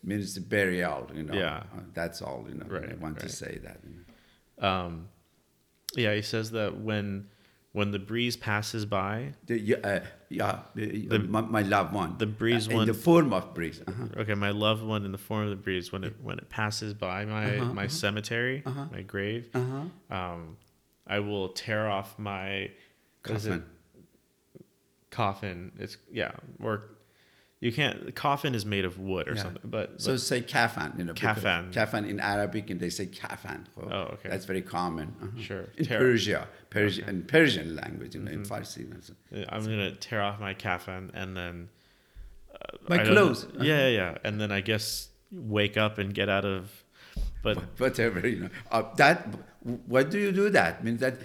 [0.03, 1.33] means burial, you know.
[1.33, 1.63] Yeah.
[1.75, 2.65] Uh, that's all, you know.
[2.67, 3.79] Right, I want to say that.
[3.83, 4.05] You
[4.61, 4.67] know.
[4.67, 5.09] Um,
[5.95, 6.13] yeah.
[6.13, 7.27] He says that when
[7.73, 12.17] when the breeze passes by, The, uh, yeah the, The- my, my loved one.
[12.17, 13.81] the breeze Uh, in the form of breeze.
[13.87, 14.21] Uh-huh.
[14.21, 16.93] okay, my loved one in the form of the breeze, when it when it passes
[16.93, 17.89] by my Uh-huh, my uh-huh.
[18.03, 18.85] cemetery, Uh-huh.
[18.91, 20.15] my grave, Uh-huh.
[20.17, 20.57] um,
[21.07, 22.71] I will tear off my
[23.25, 23.49] is it?
[23.49, 23.63] Coffin.
[25.09, 25.71] Coffin.
[25.79, 26.83] It's yeah, or
[27.59, 28.05] you can't.
[28.05, 29.41] The coffin is made of wood or Yeah.
[29.43, 31.13] something, but So say kafan, you know.
[31.13, 31.73] Kafan.
[31.73, 33.65] Kafan in Arabic, and they say kafan.
[33.79, 34.29] Oh, okay.
[34.29, 35.15] That's very common.
[35.21, 35.41] uh-huh.
[35.41, 35.65] Sure.
[35.77, 37.11] In Ter- Persia, Persia, Okay.
[37.11, 37.21] Mm-hmm.
[37.21, 38.83] in Persian language, you know, in Farsi.
[39.03, 39.13] so-
[39.49, 41.69] I'm gonna tear off my kafan and then
[42.53, 43.45] uh, My I clothes.
[43.45, 43.63] Uh-huh.
[43.63, 46.83] Yeah, yeah, yeah, and then I guess wake up and get out of.
[47.43, 49.17] But whatever you know uh, that
[49.93, 51.15] what do you do that means that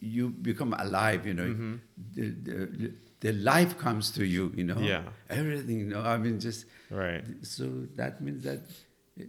[0.00, 1.74] you become alive you know Mm-hmm.
[2.14, 5.02] the, the, the life comes to you you know Yeah.
[5.28, 7.64] everything you know i mean just right, so
[7.96, 8.60] that means that
[9.20, 9.24] uh,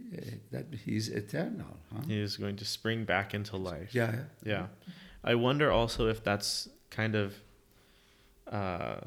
[0.52, 2.02] that he's eternal huh?
[2.06, 3.94] he is going to spring back into life.
[3.94, 4.66] yeah Yeah.
[5.22, 7.34] I wonder also if that's kind of
[8.50, 9.00] uh,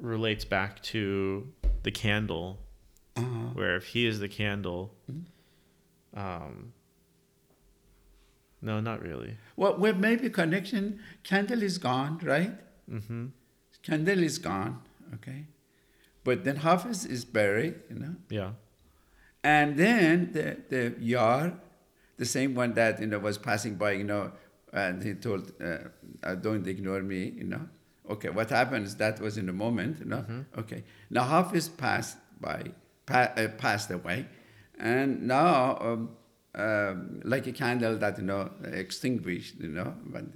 [0.00, 1.48] relates back to
[1.82, 2.58] the candle,
[3.16, 3.50] uh-huh.
[3.58, 5.24] where if he is the candle, Mhm.
[6.24, 6.72] um,
[8.62, 9.36] no, not really.
[9.56, 12.52] well, well maybe connection candle is gone right
[12.90, 13.26] Mm-hmm.
[13.86, 14.74] Candle is gone
[15.14, 15.40] okay
[16.24, 18.50] but then Hafiz is buried you know Yeah.
[19.42, 21.52] And then the, the yar,
[22.16, 24.32] the same one that you know was passing by, you know,
[24.72, 25.76] and he told, uh,
[26.22, 27.68] uh, "Don't ignore me," you know.
[28.08, 28.96] Okay, what happens?
[28.96, 30.24] That was in the moment, you know.
[30.56, 32.72] Okay, now Hafiz passed by,
[33.04, 34.26] pa- uh, passed away,
[34.78, 36.16] and now um,
[36.54, 40.32] um, like a candle that you know extinguished, you know, when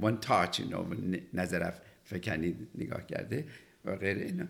[0.00, 0.86] وان تاچ اینا
[1.34, 1.72] نظر
[2.04, 3.44] فکنی نگاه کرده
[3.84, 4.46] و غیر اینا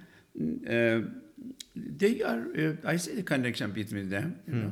[1.77, 4.41] they are uh, I see the connection between them.
[4.47, 4.69] Hmm.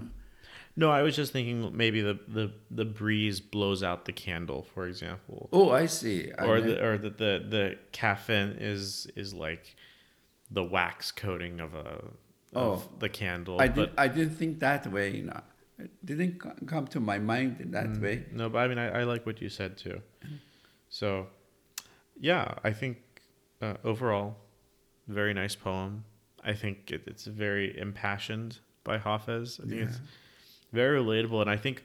[0.76, 4.86] No, I was just thinking maybe the, the, the breeze blows out the candle, for
[4.86, 5.48] example.
[5.52, 6.30] Oh, I see.
[6.38, 9.76] I or the, or that the, the kafan is is like
[10.50, 12.04] the wax coating of a
[12.54, 13.60] oh, of the candle.
[13.60, 15.16] I did I didn't think that way.
[15.16, 15.40] You know.
[15.84, 18.00] It didn't come to my mind in that Mm.
[18.02, 18.24] way.
[18.32, 20.00] No, but I mean, I, I like what you said too.
[20.88, 21.26] So,
[22.20, 22.98] yeah, I think
[23.62, 24.36] uh, overall,
[25.08, 26.04] very nice poem.
[26.44, 29.60] I think it, it's very impassioned by Hafez.
[29.62, 30.00] I think it's
[30.72, 31.82] very relatable, and I think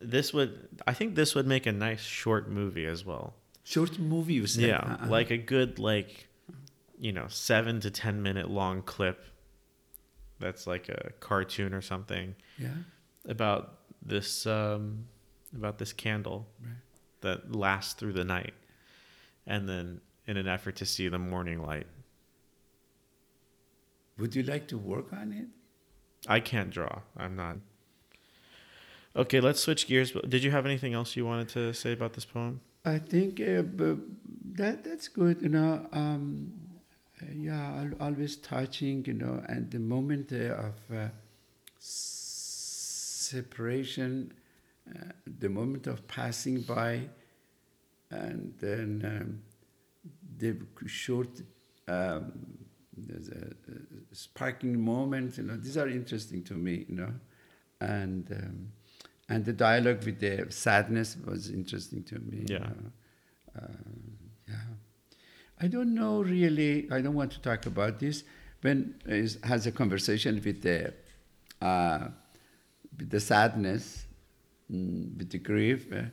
[0.00, 3.34] this would I think this would make a nice short movie as well.
[3.64, 4.64] Short movie, you said.
[4.64, 5.08] yeah, Uh-uh.
[5.08, 6.26] like a good like,
[6.98, 9.24] you know, seven to ten minute long clip.
[10.40, 12.70] That's like a cartoon or something yeah.
[13.26, 15.06] About this um,
[15.54, 16.72] about this candle Right.
[17.20, 18.54] that lasts through the night,
[19.46, 21.86] and then in an effort to see the morning light.
[24.18, 25.46] Would you like to work on it?
[26.28, 27.00] I can't draw.
[27.16, 27.56] I'm not.
[29.14, 30.12] Okay, let's switch gears.
[30.28, 32.60] Did you have anything else you wanted to say about this poem?
[32.84, 33.62] I think uh,
[34.54, 35.42] that that's good.
[35.42, 36.52] You know, um,
[37.34, 39.04] yeah, always touching.
[39.06, 41.08] You know, and the moment uh, of uh,
[43.36, 44.32] separation,
[44.88, 46.92] uh, the moment of passing by,
[48.10, 49.28] and then um,
[50.38, 51.32] the short.
[51.88, 52.32] Um,
[52.96, 53.44] there's a,
[54.12, 55.56] a sparking moment, you know.
[55.56, 57.12] These are interesting to me, you know,
[57.80, 58.56] and um,
[59.28, 62.38] and the dialogue with the sadness was interesting to me.
[62.48, 62.58] you Yeah.
[62.58, 62.90] know.
[63.60, 64.18] Um,
[64.48, 64.70] yeah.
[65.64, 66.72] I don't know really.
[66.90, 68.24] I don't want to talk about this.
[68.62, 70.78] When is has a conversation with the
[71.60, 72.08] uh,
[72.98, 74.06] with the sadness,
[74.70, 75.86] mm, with the grief.
[75.92, 76.04] Uh,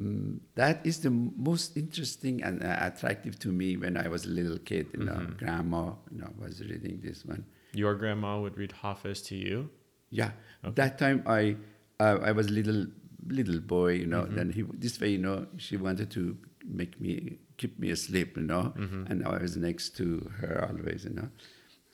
[0.00, 4.30] mm, that is the most interesting and uh, attractive to me when I was a
[4.30, 4.86] little kid.
[4.96, 5.38] You know, Mhm.
[5.38, 7.44] grandma, you know, was reading this one.
[7.74, 9.70] Your grandma would read Hafiz to you.
[10.10, 10.32] Yeah,
[10.64, 10.74] Okay.
[10.74, 11.56] that time I
[12.00, 12.86] uh, I was little
[13.26, 14.24] little boy, you know.
[14.26, 14.34] Mhm.
[14.34, 18.42] Then he this way, you know, she wanted to make me keep me asleep, you
[18.42, 19.08] know, Mhm.
[19.10, 20.04] and I was next to
[20.40, 21.28] her always, you know.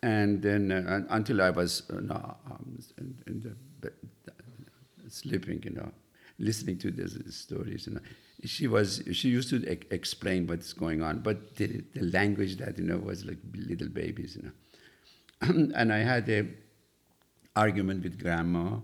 [0.02, 3.54] And then uh, until I was uh, no, um, in, in the
[5.08, 5.90] sleeping, you know,
[6.38, 8.00] listening to these stories, you know.
[8.44, 12.78] She was she used to e- explain what's going on, but the, the language that
[12.78, 15.72] you know was like little babies, you know.
[15.74, 16.46] and I had a
[17.56, 18.78] argument with grandma.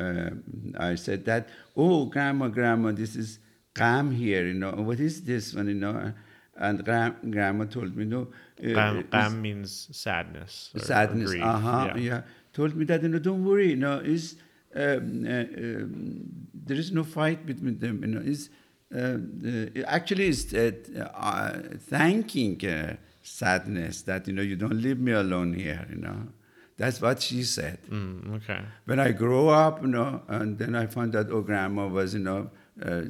[0.00, 3.38] Um, I said that, oh, grandma, grandma, this is
[3.78, 4.72] Ram here, you know.
[4.72, 6.12] What is this one, you know?
[6.56, 8.28] And gram, grandma told me, no.
[8.62, 10.70] uh, means sadness.
[10.76, 11.34] sadness.
[11.40, 11.92] Uh huh.
[11.94, 12.00] Yeah.
[12.00, 12.22] Yeah.
[12.52, 14.36] Told me that, you know, don't worry, you know, is
[14.74, 18.20] um, uh, um, there is no fight between them, you know.
[18.20, 18.50] Is
[18.94, 20.72] uh, uh, actually is uh,
[21.14, 26.28] uh, thanking uh, sadness that you know you don't leave me alone here, you know.
[26.76, 27.80] That's what she said.
[27.90, 28.60] Mm, okay.
[28.84, 32.20] When I grow up, you know, and then I found that oh, grandma was, you
[32.20, 33.02] know, uh,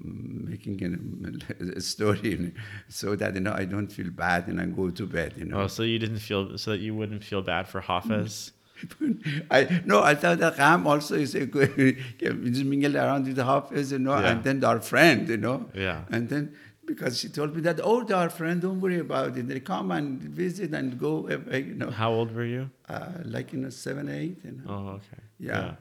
[0.00, 2.54] making a, a story
[2.88, 5.62] so that you know I don't feel bad and I go to bed, you know.
[5.62, 8.52] Oh, so you didn't feel so that you wouldn't feel bad for Hafiz.
[9.50, 11.74] I no, I thought that Ram also is a good
[12.18, 14.30] just mingle around with the Hafiz, you know, Yeah.
[14.32, 15.66] and then our friend, you know.
[15.74, 16.04] Yeah.
[16.10, 16.54] And then
[16.86, 19.48] because she told me that, oh, our friend, don't worry about it.
[19.48, 21.90] They come and visit and go away, you know.
[21.90, 22.70] How old were you?
[22.88, 24.62] Uh, like you know, seven, eight, you know.
[24.68, 25.22] Oh, okay.
[25.40, 25.74] Yeah.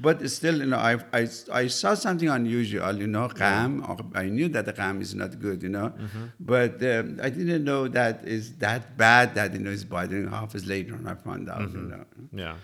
[0.00, 3.84] But still, you know, I, I, I saw something unusual, you know, Ram.
[3.88, 5.92] or I knew that the Ram is not good, you know.
[6.38, 10.66] But um, I didn't know that is that bad that, you know, is bothering Hafiz
[10.66, 11.06] later on.
[11.08, 12.04] I found out, you know.
[12.32, 12.54] Yeah.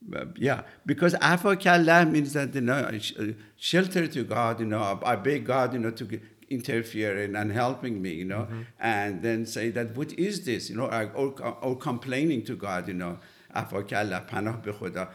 [0.00, 3.24] But, yeah, because Afakallah means that, you know, uh,
[3.58, 8.00] shelter to God, you know, I beg God, you know, to interfere in and helping
[8.00, 8.48] me, you know,
[8.80, 11.10] and then say that, what is this, you know, or,
[11.42, 13.18] or, or complaining to God, you know,
[13.54, 15.08] Afakallah, panah be khuda.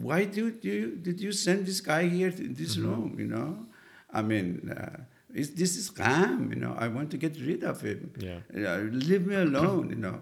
[0.00, 3.66] Why do you, did you send this guy here to this room, you know?
[4.12, 5.00] I mean, uh,
[5.34, 8.12] is, this is Ram, you know, I want to get rid of him.
[8.18, 8.40] Yeah.
[8.52, 10.20] Know, leave me alone, you know.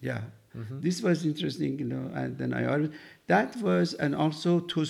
[0.00, 0.22] Yeah.
[0.70, 2.90] This was interesting, you know, and then I always,
[3.28, 4.84] that was, and also to,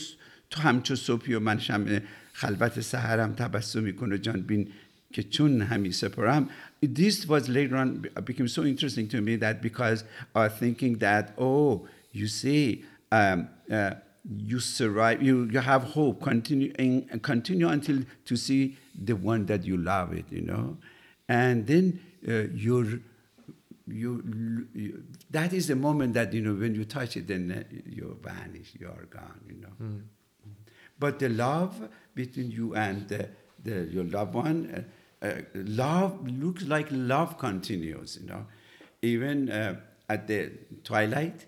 [0.51, 2.01] تو همچو صبحی و من شم
[2.33, 4.69] خلوت سهرم تبسمی کن و جان بین
[5.13, 6.49] که چون همی سپرم
[6.81, 10.05] this was later on became so interesting to me that because
[10.35, 13.95] I was thinking that oh you see um, uh,
[14.37, 19.65] you survive you, you have hope continue and continue until to see the one that
[19.65, 20.77] you love it you know?
[21.29, 23.01] And then uh, you're
[23.87, 27.77] you, you that is the moment that you know when you touch it then uh,
[27.87, 30.01] you vanish you are gone you know?
[30.99, 33.29] But the love between you and the,
[33.63, 34.85] the, your loved one
[35.23, 38.47] uh, love looks like love continues you know
[39.03, 39.75] even uh,
[40.09, 40.51] at the
[40.85, 41.47] twilight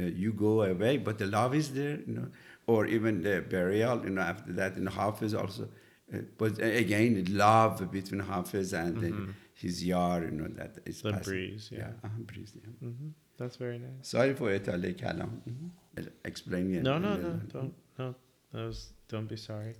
[0.00, 2.26] uh, you go away, but the love is there, you know,
[2.66, 5.68] or even the burial, you know, after that, in Hafiz also.
[6.12, 11.08] Uh, but again, love between Hafiz and uh, his yar, you know, that is Mm-hmm.
[11.08, 11.32] The passing.
[11.32, 11.90] breeze, yeah.
[12.02, 12.88] uh breeze, yeah.
[12.88, 13.08] hmm
[13.38, 14.08] That's very nice.
[14.14, 15.30] Sorry for Italian kalam.
[15.48, 16.08] Mhm.
[16.24, 16.82] Explaining it.
[16.82, 18.14] No, no, no, don't, no.
[18.52, 19.74] Was, don't be sorry.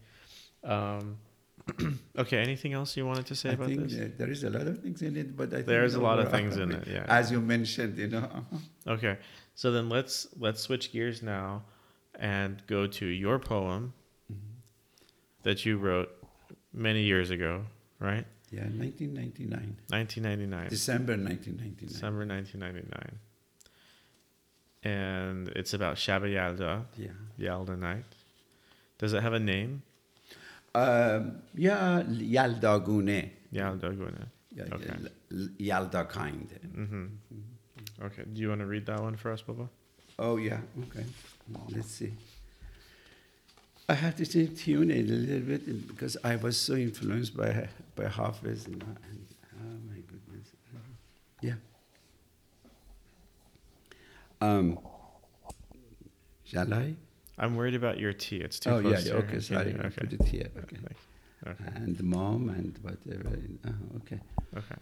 [0.63, 1.17] Um,
[2.19, 2.39] okay.
[2.39, 4.11] Anything else you wanted to say I about think this?
[4.19, 6.31] there is a lot of things in it, but I think There's a lot of
[6.31, 7.05] things in it, yeah.
[7.09, 8.29] As you mentioned, you know.
[8.87, 9.17] Okay.
[9.55, 11.63] So then let's let's switch gears now
[12.19, 13.95] and go to your poem
[14.31, 14.41] mm-hmm.
[15.43, 16.11] that you wrote
[16.73, 17.63] many years ago,
[17.99, 18.27] right?
[18.51, 20.69] Yeah, 1999, 1999.
[20.69, 21.89] December 1999.
[21.89, 23.19] December 1999.
[24.85, 27.09] And it's about Shab-e Yalda, Yeah.
[27.39, 28.05] Yalda night.
[28.99, 29.83] Does it have a name?
[30.75, 33.31] Um, yeah, Yaldagune.
[33.53, 34.27] Yalda Guna.
[34.73, 34.91] Okay.
[34.91, 35.09] L-
[35.41, 36.49] L- Yalda kind.
[36.77, 37.07] Mm-hmm.
[38.07, 38.25] Okay.
[38.33, 39.69] Do you want to read that one for us, Baba?
[40.19, 41.05] Oh yeah, okay.
[41.71, 42.13] Let's see.
[43.89, 48.09] I have to tune it a little bit because I was so influenced by by
[48.09, 48.67] Hafiz.
[48.67, 48.75] Know,
[49.11, 49.27] and,
[49.61, 50.49] oh my goodness.
[51.41, 51.55] Yeah.
[54.41, 54.79] Um.
[56.45, 56.95] Shall I?
[57.39, 58.37] I'm worried about your tea.
[58.47, 59.01] It's too oh close yeah.
[59.01, 59.75] to your- Okay, sorry.
[59.75, 59.89] Okay.
[60.01, 60.51] Put it here.
[60.63, 60.77] Okay.
[61.51, 61.71] Okay.
[61.77, 63.31] And mom and whatever.
[63.69, 64.21] Oh, okay.
[64.61, 64.79] Okay.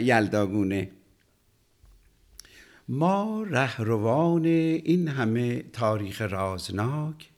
[0.00, 0.90] یلداگونه
[2.88, 7.30] ما رهروان این همه تاریخ رازناک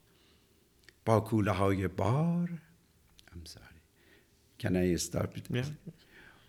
[1.05, 2.49] با کوله های بار
[3.31, 3.79] I'm sorry.
[4.59, 5.65] Can I start Yeah.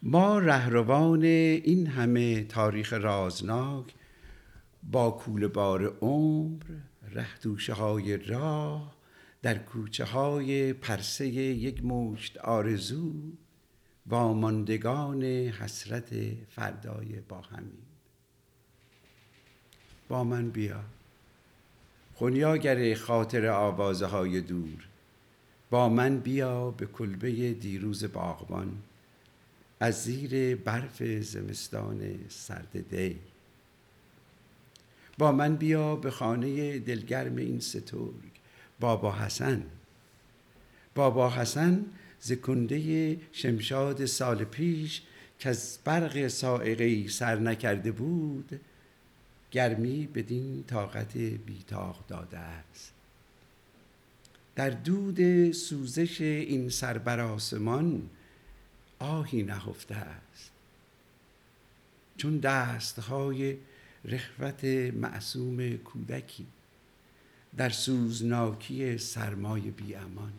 [0.02, 3.94] ما رهروان این همه تاریخ رازناک
[4.82, 6.62] با کوله بار عمر
[7.12, 8.94] رهدوشه های راه
[9.42, 13.12] در کوچه های پرسه یک مشت آرزو
[14.06, 16.14] واماندگان حسرت
[16.48, 17.78] فردای با همین.
[20.08, 20.80] با من بیا.
[22.14, 24.88] خونیاگر خاطر آوازه های دور.
[25.70, 28.82] با من بیا به کلبه دیروز باغبان.
[29.80, 33.18] از زیر برف زمستان سرد دی.
[35.20, 38.30] با من بیا به خانه دلگرم این سترگ.
[38.80, 39.62] بابا حسن.
[40.94, 41.86] بابا حسن
[42.20, 45.02] ز کنده شمشاد سال پیش
[45.38, 48.60] که از برق سائقه سر نکرده بود
[49.50, 52.92] گرمی بدین طاقت بیتاق داده است.
[54.56, 58.10] در دود سوزش این سربر آسمان
[58.98, 60.50] آهی نهفته است.
[62.16, 63.56] چون دستهای
[64.05, 66.46] رخوت معصوم کودکی
[67.57, 70.32] در سوزناکی سرمای بی امان.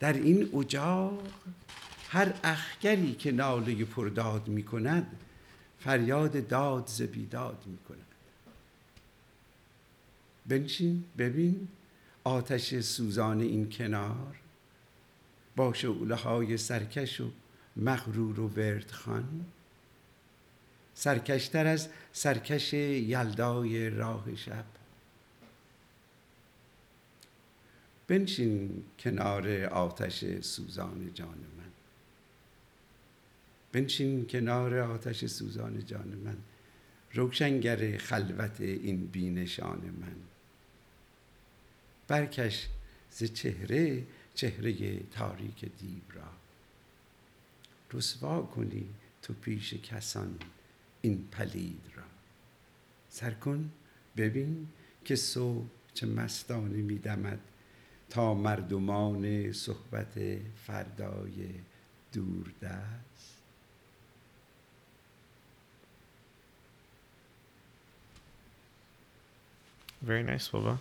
[0.00, 1.22] در این اجاق
[2.08, 5.06] هر اخگری که ناله پرداد می کند
[5.80, 7.98] فریاد داد ز بیداد می کند.
[10.46, 11.68] بنشین ببین
[12.24, 14.36] آتش سوزان این کنار
[15.56, 17.30] با شعله های سرکش و
[17.76, 19.44] مغرور و وردخان
[20.94, 24.64] سرکشتر از سرکش یلدای راه شب.
[28.08, 31.70] بنشین کنار آتش سوزان جان من.
[33.72, 36.36] بنشین کنار آتش سوزان جان من.
[37.14, 40.16] روشنگر خلوت این بینشان من.
[42.08, 42.68] برکش
[43.10, 46.28] ز چهره چهره تاریک دیو را.
[47.92, 48.86] رسوا کنی
[49.22, 50.38] تو پیش کسان.
[51.02, 52.02] این پلید را
[53.08, 53.70] سر کن
[54.16, 54.68] ببین
[55.04, 57.38] که صبح چه مستانه میدمد
[58.10, 60.14] تا مردمان صحبت
[60.66, 61.48] فردای
[62.12, 63.40] دوردست
[70.06, 70.78] Very nice, Baba.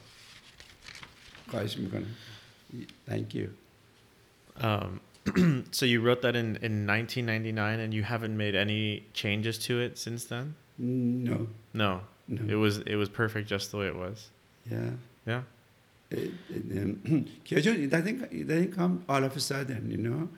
[1.49, 2.15] خواهش می‌کنم
[3.09, 3.49] Thank you.
[4.61, 4.99] Um,
[5.71, 9.97] so you wrote that in, in 1999 and you haven't made any changes to it
[9.97, 10.55] since then?
[10.77, 12.01] No, No.
[12.27, 12.41] no.
[12.47, 14.29] It was it was perfect just the way it was.
[14.69, 14.91] yeah.
[15.25, 15.41] Yeah.
[16.11, 20.29] It, it, um, it doesn't, it doesn't come all of a sudden, you know.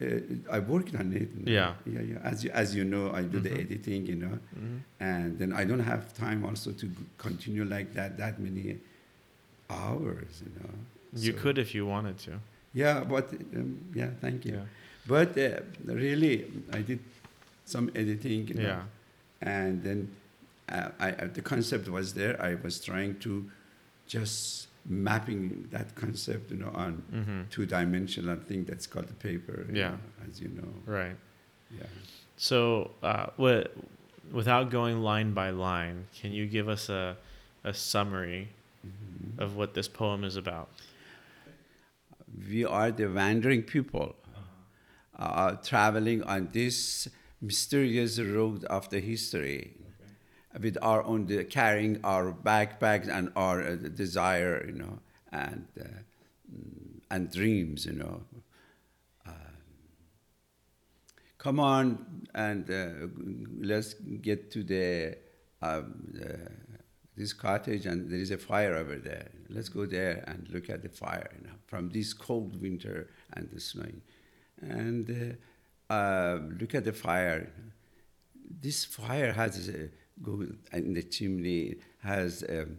[0.00, 0.20] Uh,
[0.52, 1.28] I worked on it.
[1.36, 1.52] you know.
[1.52, 1.74] Yeah.
[1.86, 2.18] Yeah, yeah.
[2.22, 3.60] As you, as you know, I do the Mhm.
[3.64, 6.86] editing, you know, hmm and then I don't have time also to
[7.18, 8.78] continue like that that many
[9.70, 10.70] hours, you know.
[11.14, 12.32] You So- could if you wanted to.
[12.82, 13.26] Yeah, but
[13.58, 14.54] um, yeah, thank you.
[14.54, 14.66] Yeah.
[15.14, 15.60] But uh,
[16.04, 16.34] really,
[16.78, 17.00] I did
[17.64, 18.82] some editing, you know, Yeah.
[19.56, 20.00] and then
[20.68, 22.34] uh, I, I, the concept was there.
[22.50, 23.32] I was trying to
[24.14, 24.68] just
[25.08, 29.56] mapping that concept, you know, on hmm two-dimensional thing that's called the paper.
[29.72, 29.90] Yeah.
[29.90, 29.98] know,
[30.28, 30.72] as you know.
[30.98, 31.16] Right.
[31.78, 31.86] Yeah.
[32.36, 33.72] So uh, what
[34.40, 37.16] without going line by line, can you give us a,
[37.64, 38.48] a summary
[38.86, 39.42] Mm-hmm.
[39.42, 40.68] of what this poem is about?
[42.48, 44.14] We are the wandering people
[45.18, 47.08] uh, traveling on this
[47.40, 49.74] mysterious road of the history
[50.60, 54.98] with our own the, carrying our backpacks and our uh, desire you know
[55.32, 58.22] and uh, mm, and dreams you know.
[59.26, 59.34] Um,
[61.38, 63.06] come on and uh,
[63.60, 65.16] let's get to the
[65.62, 66.26] um, uh,
[67.16, 69.28] this cottage and there is a fire over there.
[69.48, 73.48] Let's go there and look at the fire you know, from this cold winter and
[73.50, 74.02] the snowing.
[74.60, 75.38] And
[75.90, 77.50] uh, uh, look at the fire.
[78.60, 79.88] This fire has a,
[80.22, 82.78] go in the chimney has um,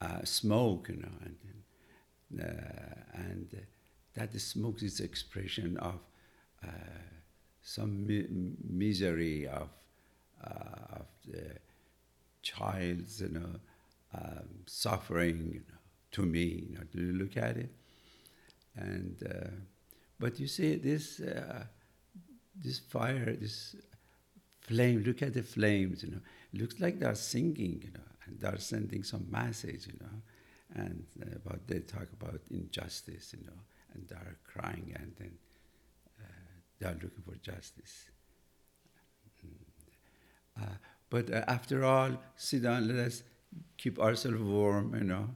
[0.00, 3.60] uh, smoke, you know, and, uh, and uh,
[4.14, 5.98] that smoke is expression of
[6.64, 6.70] uh,
[7.62, 8.26] some mi-
[8.68, 9.68] misery of,
[10.42, 11.56] uh, of the
[12.42, 13.60] child's, you know,
[14.14, 15.78] um, suffering you know,
[16.12, 16.66] to me.
[16.68, 17.70] You know, do you look at it?
[18.76, 19.50] And uh,
[20.18, 21.64] but you see this uh,
[22.54, 23.76] this fire, this
[24.60, 25.02] flame.
[25.06, 26.02] Look at the flames.
[26.02, 26.20] You know,
[26.52, 27.82] looks like they're singing.
[27.84, 29.86] You know, and they're sending some message.
[29.86, 33.34] You know, and uh, about they talk about injustice.
[33.38, 33.60] You know,
[33.94, 35.32] and they're crying, and then
[36.20, 36.24] uh,
[36.78, 38.10] they're looking for justice.
[40.60, 40.66] Uh,
[41.10, 43.22] but uh, after all, sit down, let us
[43.76, 45.28] keep ourselves warm, you know,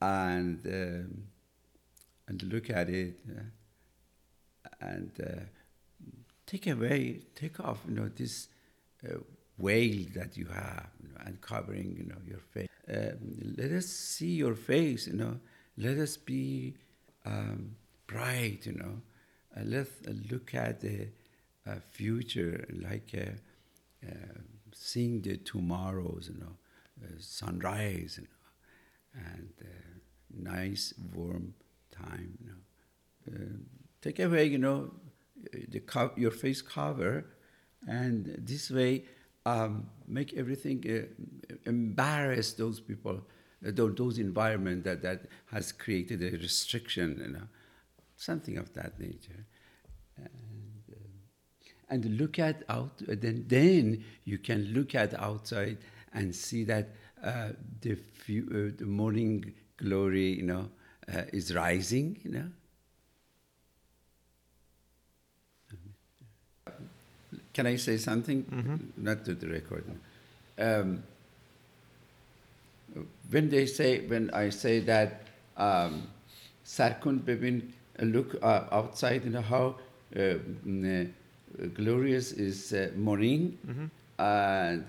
[0.00, 1.24] and um,
[2.28, 3.42] and look at it, uh,
[4.80, 5.40] and uh,
[6.46, 8.48] take away, take off, you know, this
[9.08, 9.18] uh,
[9.58, 12.68] veil that you have, you know, and covering, you know, your face.
[12.88, 15.38] Um, let us see your face, you know.
[15.76, 16.74] Let us be
[17.24, 17.76] um,
[18.06, 19.00] bright, you know.
[19.56, 21.08] Uh, let's uh, look at the
[21.66, 23.14] uh, future like.
[23.14, 23.32] Uh,
[24.06, 24.38] uh,
[24.74, 26.63] seeing the tomorrows, you know, uh,
[27.18, 31.54] sunrise, you know, and uh, nice warm
[31.90, 32.54] time, you know.
[33.26, 33.56] Uh,
[34.02, 34.90] take away, you know,
[35.68, 37.24] the co- your face cover,
[37.88, 39.04] and this way
[39.46, 43.22] um, make everything uh, embarrass those people,
[43.66, 47.46] uh, those, environment that, that has created a restriction, you know,
[48.16, 49.44] something of that nature.
[50.16, 50.28] And,
[50.92, 51.04] um,
[51.90, 55.78] and look at out then then you can look at outside
[56.14, 56.88] and see that
[57.22, 57.48] uh,
[57.82, 60.68] the, few, uh, the morning glory you know
[61.14, 62.48] uh, is rising you know?
[67.52, 68.44] Can i say something?
[68.96, 69.98] Not to the recording
[70.58, 71.02] um,
[73.30, 75.22] when they say when i say that
[75.56, 76.06] um,
[76.64, 77.62] sarkun bebin
[78.00, 79.76] look uh, outside you know how
[80.16, 83.58] uh, mm, uh, glorious is uh, morning
[84.18, 84.86] and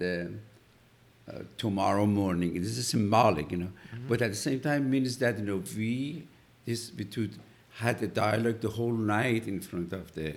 [1.28, 2.54] uh, uh, tomorrow morning.
[2.62, 3.72] This is symbolic, you know.
[4.08, 6.24] But at the same time means that you know we
[6.66, 7.30] this we two
[7.78, 10.36] had a dialogue the whole night in front of the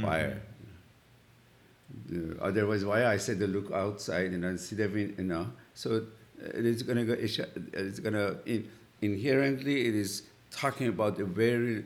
[0.00, 0.40] fire.
[2.12, 5.24] Uh, otherwise, why I said to look outside you know, and see the wind, you
[5.24, 5.46] know.
[5.74, 5.88] So
[6.42, 7.12] uh, it is going to go.
[7.14, 8.68] It's going to in,
[9.02, 11.84] inherently it is talking about a very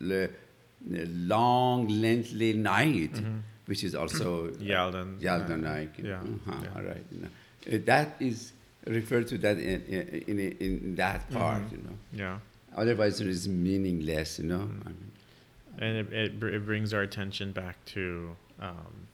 [0.00, 0.28] l- l-
[0.88, 3.14] long, lengthy night,
[3.66, 5.18] which is also Yaldan.
[5.20, 5.90] Yalda night.
[5.98, 6.68] Yeah, Uh-huh, yeah.
[6.76, 7.04] All right.
[7.12, 7.28] You know.
[7.66, 8.52] Uh, that is
[8.86, 9.82] referred to that in,
[10.28, 11.96] in, in, that part, you know.
[12.12, 12.38] Yeah.
[12.76, 14.68] Otherwise, it is meaningless, you know.
[14.84, 15.10] I mean,
[15.78, 19.06] And it, it, it brings our attention back to um,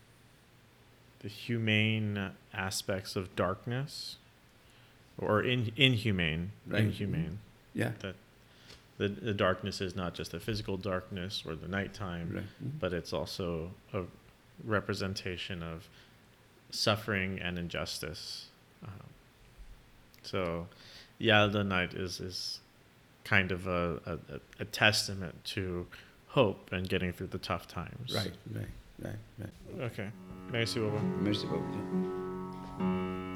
[1.20, 4.16] the humane aspects of darkness
[5.18, 6.50] or in, inhumane.
[6.66, 6.84] Right.
[6.84, 7.38] Inhumane.
[7.74, 7.92] yeah.
[8.00, 8.16] That
[8.98, 12.44] the, the darkness is not just the physical darkness or the nighttime, Right.
[12.62, 12.80] Mhm.
[12.80, 14.02] but it's also a
[14.64, 15.88] representation of
[16.70, 18.46] suffering and injustice.
[18.84, 18.90] Um,
[20.22, 20.66] so,
[21.20, 22.60] Yalda Night is, is
[23.24, 25.86] kind of a, a, a- a testament to
[26.28, 28.14] hope and getting through the tough times.
[28.14, 28.66] Right, right,
[29.02, 29.84] right, right.
[29.92, 30.08] Okay.
[30.52, 31.02] Merci beaucoup.
[31.22, 33.29] Merci beaucoup.